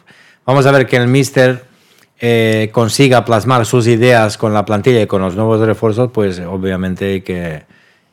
[0.45, 1.68] vamos a ver que el Mister
[2.21, 7.15] eh, consiga plasmar sus ideas con la plantilla y con los nuevos refuerzos, pues obviamente
[7.15, 7.65] y que,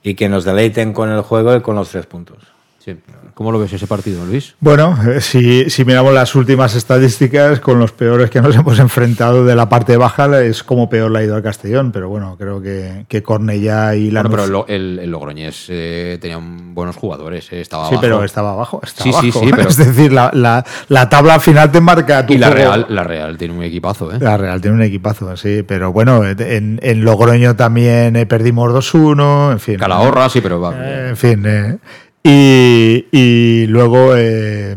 [0.03, 2.54] y que nos deleiten con el juego y con los tres puntos.
[2.85, 2.95] Sí.
[3.33, 4.53] ¿Cómo lo ves ese partido, Luis?
[4.59, 9.43] Bueno, eh, si, si, miramos las últimas estadísticas, con los peores que nos hemos enfrentado
[9.43, 11.91] de la parte baja, es como peor la ha ido al Castellón.
[11.91, 14.21] Pero bueno, creo que, que Cornellá y la.
[14.21, 18.01] Bueno, pero el, el Logroñés eh, tenía buenos jugadores, eh, estaba Sí, abajo.
[18.01, 18.79] pero estaba abajo.
[18.83, 19.39] Estaba sí, abajo.
[19.39, 19.51] sí, sí.
[19.55, 19.69] Pero...
[19.75, 22.61] Es decir, la, la, la, tabla final te marca tu Y la juego.
[22.61, 24.19] Real, la Real tiene un equipazo, ¿eh?
[24.21, 25.63] La Real tiene un equipazo, sí.
[25.67, 29.77] Pero bueno, en, en Logroño también eh, perdimos 2-1, en fin.
[29.77, 30.75] Calahorra, sí, pero va.
[30.77, 31.79] Eh, en fin.
[32.27, 34.75] Y, y, luego eh,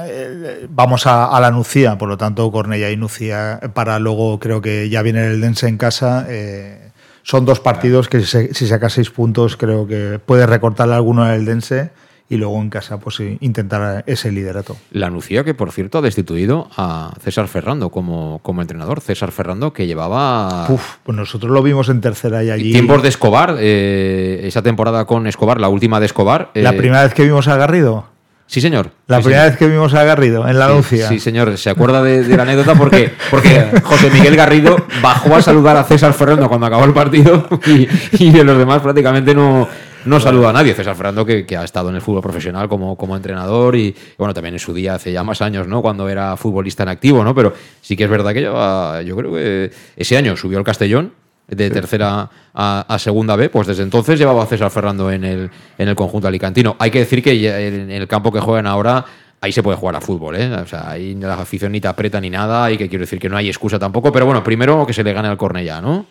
[0.00, 4.62] eh, vamos a, a, la Nucía, por lo tanto, Cornella y Nucía, para luego creo
[4.62, 6.24] que ya viene el Dense en casa.
[6.26, 6.90] Eh,
[7.22, 11.44] son dos partidos que si, si saca seis puntos, creo que puede recortarle alguno al
[11.44, 11.90] Dense
[12.28, 14.76] y luego en casa pues intentar ese liderato.
[14.90, 19.00] La Nucía que por cierto ha destituido a César Ferrando como, como entrenador.
[19.00, 20.66] César Ferrando que llevaba...
[20.68, 22.72] Uf, pues nosotros lo vimos en tercera y allí...
[22.72, 26.50] Tiempos de Escobar, eh, esa temporada con Escobar, la última de Escobar.
[26.54, 28.06] ¿La eh, primera vez que vimos a Garrido?
[28.48, 28.92] Sí, señor.
[29.08, 31.08] La primera vez que vimos a Garrido en la Lucia.
[31.08, 31.58] Sí, señor.
[31.58, 36.12] Se acuerda de, la anécdota porque, porque José Miguel Garrido bajó a saludar a César
[36.12, 39.66] Fernando cuando acabó el partido y, y de los demás prácticamente no,
[40.06, 40.74] no saluda a nadie.
[40.74, 44.54] César Fernando, que, ha estado en el fútbol profesional como, como entrenador y, bueno, también
[44.54, 45.82] en su día, hace ya más años, ¿no?
[45.82, 47.34] Cuando era futbolista en activo, ¿no?
[47.34, 51.12] Pero sí que es verdad que lleva, yo creo que ese año subió el Castellón
[51.48, 55.88] de tercera a, segunda B, pues desde entonces llevaba a César Fernando en el, en
[55.88, 56.76] el conjunto alicantino.
[56.78, 59.04] Hay que decir que en el campo que juegan ahora
[59.40, 60.52] ahí se puede jugar a fútbol, ¿eh?
[60.52, 63.28] O sea, ahí la afición ni te aprieta ni nada, y que quiero decir que
[63.28, 66.06] no hay excusa tampoco, pero bueno, primero que se le gane al Cornellá, ¿no?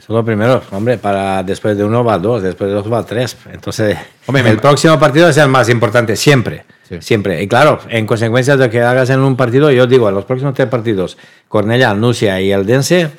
[0.00, 3.04] Eso es lo primero, hombre, para después de uno va dos, después de dos va
[3.04, 3.36] tres.
[3.52, 3.98] Entonces,
[4.34, 6.64] el próximo partido es el más importante, siempre.
[7.00, 7.42] Siempre.
[7.42, 10.54] Y claro, en consecuencia de que hagas en un partido, yo digo, en los próximos
[10.54, 13.10] tres partidos, Cornella, Nusia y Eldense,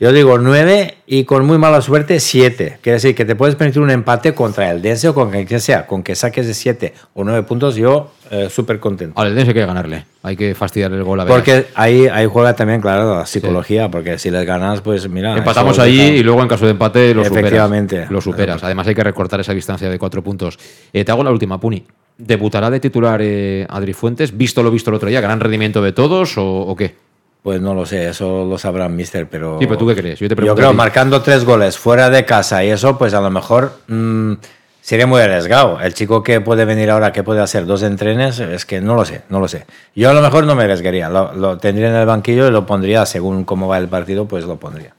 [0.00, 2.78] yo digo nueve y con muy mala suerte siete.
[2.82, 5.86] Quiere decir que te puedes permitir un empate contra el Dense o con quien sea.
[5.86, 9.20] Con que saques de siete o nueve puntos, yo eh, súper contento.
[9.20, 10.04] Al Dense hay que ganarle.
[10.22, 11.34] Hay que fastidiar el gol a ver.
[11.34, 13.90] Porque ahí, ahí juega también, claro, la psicología.
[13.90, 15.36] Porque si les ganas, pues mira.
[15.36, 18.10] Empatamos ahí y luego en caso de empate lo superas.
[18.10, 18.62] Lo superas.
[18.62, 20.58] Además hay que recortar esa distancia de cuatro puntos.
[20.92, 21.84] Eh, te hago la última, Puni.
[22.16, 24.36] ¿Debutará de titular eh, Adri Fuentes?
[24.36, 25.20] ¿Visto lo visto el otro día?
[25.20, 27.07] ¿Gran rendimiento de todos o, o qué?
[27.42, 29.58] Pues no lo sé, eso lo sabrá Mister, pero...
[29.60, 30.18] Sí, pero ¿tú qué crees?
[30.18, 33.30] Yo, te yo creo, marcando tres goles fuera de casa y eso, pues a lo
[33.30, 34.34] mejor mm,
[34.80, 35.80] sería muy arriesgado.
[35.80, 39.04] El chico que puede venir ahora, que puede hacer dos entrenes, es que no lo
[39.04, 39.66] sé, no lo sé.
[39.94, 43.06] Yo a lo mejor no me arriesgaría, lo, tendría en el banquillo y lo pondría,
[43.06, 44.94] según cómo va el partido, pues lo pondría.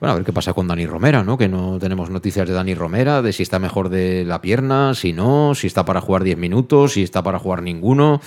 [0.00, 1.36] Bueno, a ver qué pasa con Dani Romera, ¿no?
[1.36, 5.12] Que no tenemos noticias de Dani Romera, de si está mejor de la pierna, si
[5.12, 8.20] no, si está para jugar 10 minutos, si está para jugar ninguno,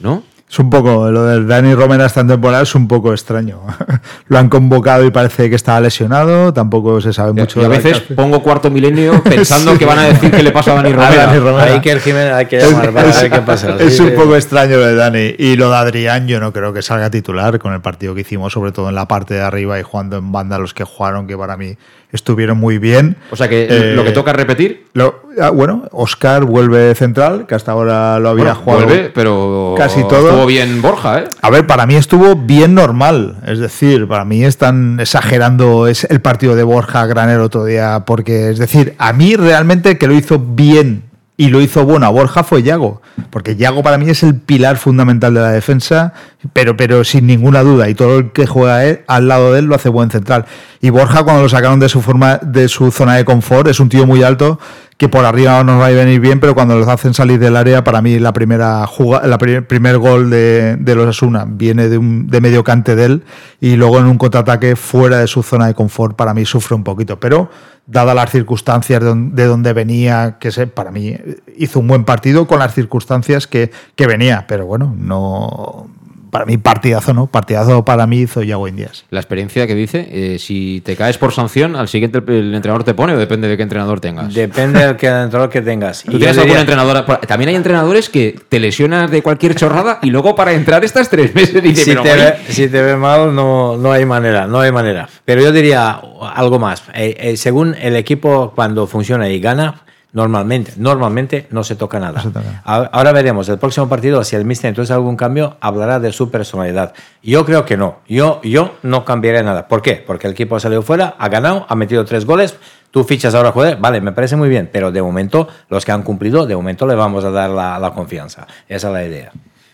[0.00, 0.22] ¿no?
[0.50, 3.60] Es un poco, lo del Dani Romera esta temporada es un poco extraño.
[4.28, 7.60] lo han convocado y parece que estaba lesionado, tampoco se sabe mucho.
[7.60, 10.76] Y a veces pongo cuarto milenio pensando que van a decir que le pasa a
[10.76, 11.64] Dani Romera.
[11.64, 13.76] Hay que, hay que llamar para ver qué pasa.
[13.78, 15.34] Es un poco extraño lo de Dani.
[15.38, 18.54] Y lo de Adrián, yo no creo que salga titular con el partido que hicimos,
[18.54, 21.36] sobre todo en la parte de arriba y jugando en banda los que jugaron, que
[21.36, 21.76] para mí
[22.12, 23.16] estuvieron muy bien.
[23.30, 24.86] O sea que lo que eh, toca repetir.
[24.94, 28.86] Lo, ah, bueno, Oscar vuelve central, que hasta ahora lo había jugado.
[28.86, 30.28] Vuelve, pero casi todo.
[30.28, 31.24] Estuvo bien Borja, ¿eh?
[31.42, 33.36] A ver, para mí estuvo bien normal.
[33.46, 38.50] Es decir, para mí están exagerando es el partido de Borja Granero otro día, porque
[38.50, 41.07] es decir, a mí realmente que lo hizo bien
[41.40, 44.76] y lo hizo bueno a Borja fue Yago, porque Yago para mí es el pilar
[44.76, 46.12] fundamental de la defensa,
[46.52, 49.76] pero, pero sin ninguna duda, y todo el que juega al lado de él lo
[49.76, 50.46] hace buen central.
[50.80, 53.88] Y Borja cuando lo sacaron de su forma, de su zona de confort, es un
[53.88, 54.58] tío muy alto
[54.96, 57.56] que por arriba no nos va a venir bien, pero cuando los hacen salir del
[57.56, 61.98] área, para mí la primera jugada, la primer, gol de, de, los Asuna viene de,
[61.98, 63.22] un, de medio cante de él
[63.60, 66.82] y luego en un contraataque fuera de su zona de confort, para mí sufre un
[66.82, 67.20] poquito.
[67.20, 67.48] Pero
[67.88, 71.16] dadas las circunstancias de, donde venía, que sé, para mí
[71.56, 75.88] hizo un buen partido con las circunstancias que, que venía, pero bueno, no
[76.30, 77.26] para mí partidazo, ¿no?
[77.26, 79.04] Partidazo para mí hizo Yago Indias.
[79.10, 82.94] La experiencia que dice, eh, si te caes por sanción, al siguiente el entrenador te
[82.94, 84.34] pone o depende de qué entrenador tengas.
[84.34, 86.02] Depende del entrenador que tengas.
[86.04, 87.04] ¿Tú tienes algún entrenador?
[87.26, 91.34] También hay entrenadores que te lesionas de cualquier chorrada y luego para entrar estás tres
[91.34, 94.72] meses y si, te ve, si te ve mal, no, no hay manera, no hay
[94.72, 95.08] manera.
[95.24, 96.00] Pero yo diría
[96.34, 96.82] algo más.
[96.94, 102.22] Eh, eh, según el equipo, cuando funciona y gana, Normalmente, normalmente no se toca nada.
[102.64, 106.94] Ahora veremos, el próximo partido, si el Mister entonces algún cambio, hablará de su personalidad.
[107.22, 107.98] Yo creo que no.
[108.08, 109.68] Yo, yo no cambiaré nada.
[109.68, 110.02] ¿Por qué?
[110.06, 112.56] Porque el equipo ha salido fuera, ha ganado, ha metido tres goles.
[112.90, 116.02] Tú fichas ahora, joder, vale, me parece muy bien, pero de momento, los que han
[116.02, 118.46] cumplido, de momento le vamos a dar la, confianza.
[118.66, 119.32] Esa es la idea.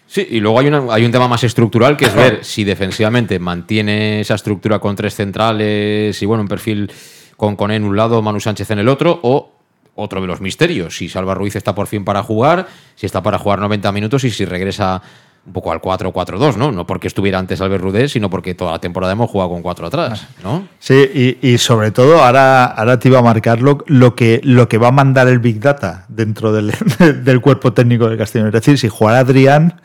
[0.09, 4.21] Sí, y luego hay, hay un tema más estructural que es ver si defensivamente mantiene
[4.21, 6.91] esa estructura con tres centrales y bueno, un perfil
[7.37, 9.54] con Coné en un lado, Manu Sánchez en el otro, o
[9.95, 10.97] otro de los misterios.
[10.97, 14.31] Si Salva Ruiz está por fin para jugar, si está para jugar 90 minutos y
[14.31, 15.03] si regresa
[15.47, 16.73] un poco al 4-4-2, ¿no?
[16.73, 19.87] No porque estuviera antes Albert Rudé, sino porque toda la temporada hemos jugado con cuatro
[19.87, 20.67] atrás, ¿no?
[20.79, 23.85] Sí, y, sobre todo ahora, ahora te iba a marcar lo,
[24.15, 26.73] que, lo que va a mandar el Big Data dentro del,
[27.25, 28.47] del cuerpo técnico del Castillo.
[28.47, 29.81] Es decir, si jugara Adrián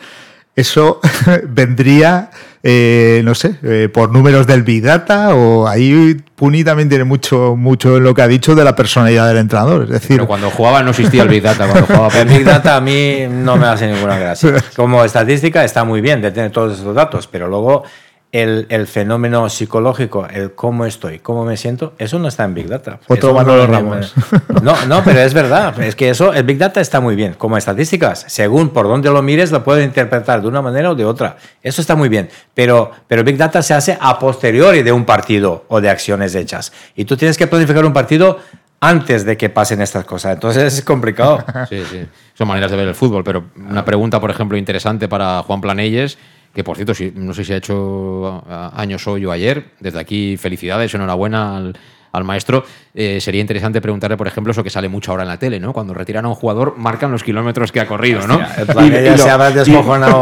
[0.59, 0.99] eso
[1.47, 2.29] vendría,
[2.63, 7.55] eh, no sé, eh, por números del Big Data o ahí Puni también tiene mucho,
[7.55, 9.83] mucho en lo que ha dicho de la personalidad del entrenador.
[9.83, 11.67] Es decir, Pero cuando jugaba no existía el Big Data.
[11.67, 14.53] Cuando jugaba el Big Data a mí no me hace ninguna gracia.
[14.75, 17.83] Como estadística está muy bien de tener todos esos datos, pero luego
[18.31, 22.67] el, el, fenómeno psicológico, el cómo estoy, cómo me siento, eso no está en Big
[22.67, 22.99] Data.
[23.07, 24.13] Otro Manolo Ramos.
[24.61, 25.79] No, no, pero es verdad.
[25.81, 27.33] Es que eso, el Big Data está muy bien.
[27.33, 31.05] Como estadísticas, según por dónde lo mires, lo puedes interpretar de una manera o de
[31.05, 31.37] otra.
[31.63, 32.29] Eso está muy bien.
[32.53, 36.71] Pero, pero Big Data se hace a posteriori de un partido o de acciones hechas.
[36.95, 38.39] Y tú tienes que planificar un partido
[38.81, 40.33] antes de que pasen estas cosas.
[40.33, 41.43] Entonces es complicado.
[41.69, 42.05] Sí, sí.
[42.33, 46.17] Son maneras de ver el fútbol, pero una pregunta, por ejemplo, interesante para Juan Planelles,
[46.53, 48.43] que por cierto, no sé si ha hecho
[48.75, 49.71] años hoy o ayer.
[49.79, 51.77] Desde aquí, felicidades, enhorabuena al,
[52.11, 55.37] al maestro, eh, sería interesante preguntarle, por ejemplo, eso que sale mucho ahora en la
[55.37, 55.73] tele, ¿no?
[55.73, 58.39] Cuando retiran a un jugador, marcan los kilómetros que ha corrido, ¿no?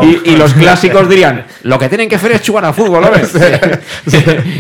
[0.03, 3.31] y, los clásicos dirían, lo que tienen que hacer es jugar a fútbol, ¿sabes?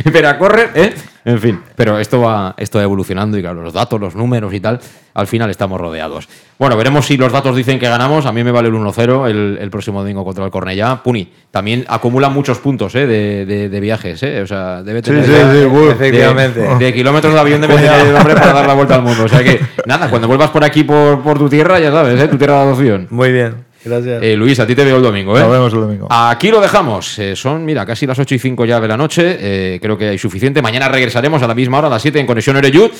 [0.11, 0.93] Pero a correr, ¿eh?
[1.27, 4.61] En fin, pero esto va, esto va evolucionando y claro, los datos, los números y
[4.61, 4.79] tal,
[5.13, 6.29] al final estamos rodeados.
[6.57, 8.25] Bueno, veremos si los datos dicen que ganamos.
[8.25, 9.27] A mí me vale el 1-0
[9.59, 11.03] el, próximo domingo contra el Cornellá.
[11.03, 13.05] Puni, también acumula muchos puntos ¿eh?
[13.05, 14.23] de, viajes.
[14.23, 14.41] ¿eh?
[14.41, 16.61] O sea, debe tener sí, sí, efectivamente.
[16.79, 19.25] De, kilómetros de avión de el hombre para dar la vuelta al mundo.
[19.25, 22.29] O sea que, nada, cuando vuelvas por aquí, por, por tu tierra, ya sabes, ¿eh?
[22.29, 23.07] tu tierra de adopción.
[23.09, 23.66] Muy bien.
[23.87, 24.23] Gracias.
[24.23, 25.41] Eh, Luis, a ti te veo el domingo, ¿eh?
[25.41, 26.07] Nos vemos el domingo.
[26.09, 27.17] Aquí lo dejamos.
[27.19, 29.37] Eh, son, mira, casi las 8 y 5 ya de la noche.
[29.39, 30.61] Eh, creo que hay suficiente.
[30.61, 32.91] Mañana regresaremos a la misma hora, a las 7 en Conexión Oreyud.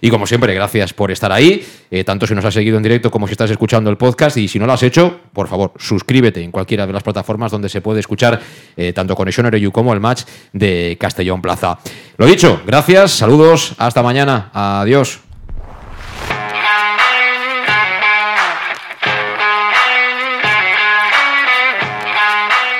[0.00, 1.64] Y como siempre, gracias por estar ahí,
[2.04, 4.36] tanto si nos has seguido en directo como si estás escuchando el podcast.
[4.36, 7.70] Y si no lo has hecho, por favor, suscríbete en cualquiera de las plataformas donde
[7.70, 8.38] se puede escuchar
[8.92, 11.78] tanto Conexión Oreyud como el match de Castellón Plaza.
[12.18, 15.20] Lo dicho, gracias, saludos, hasta mañana, adiós.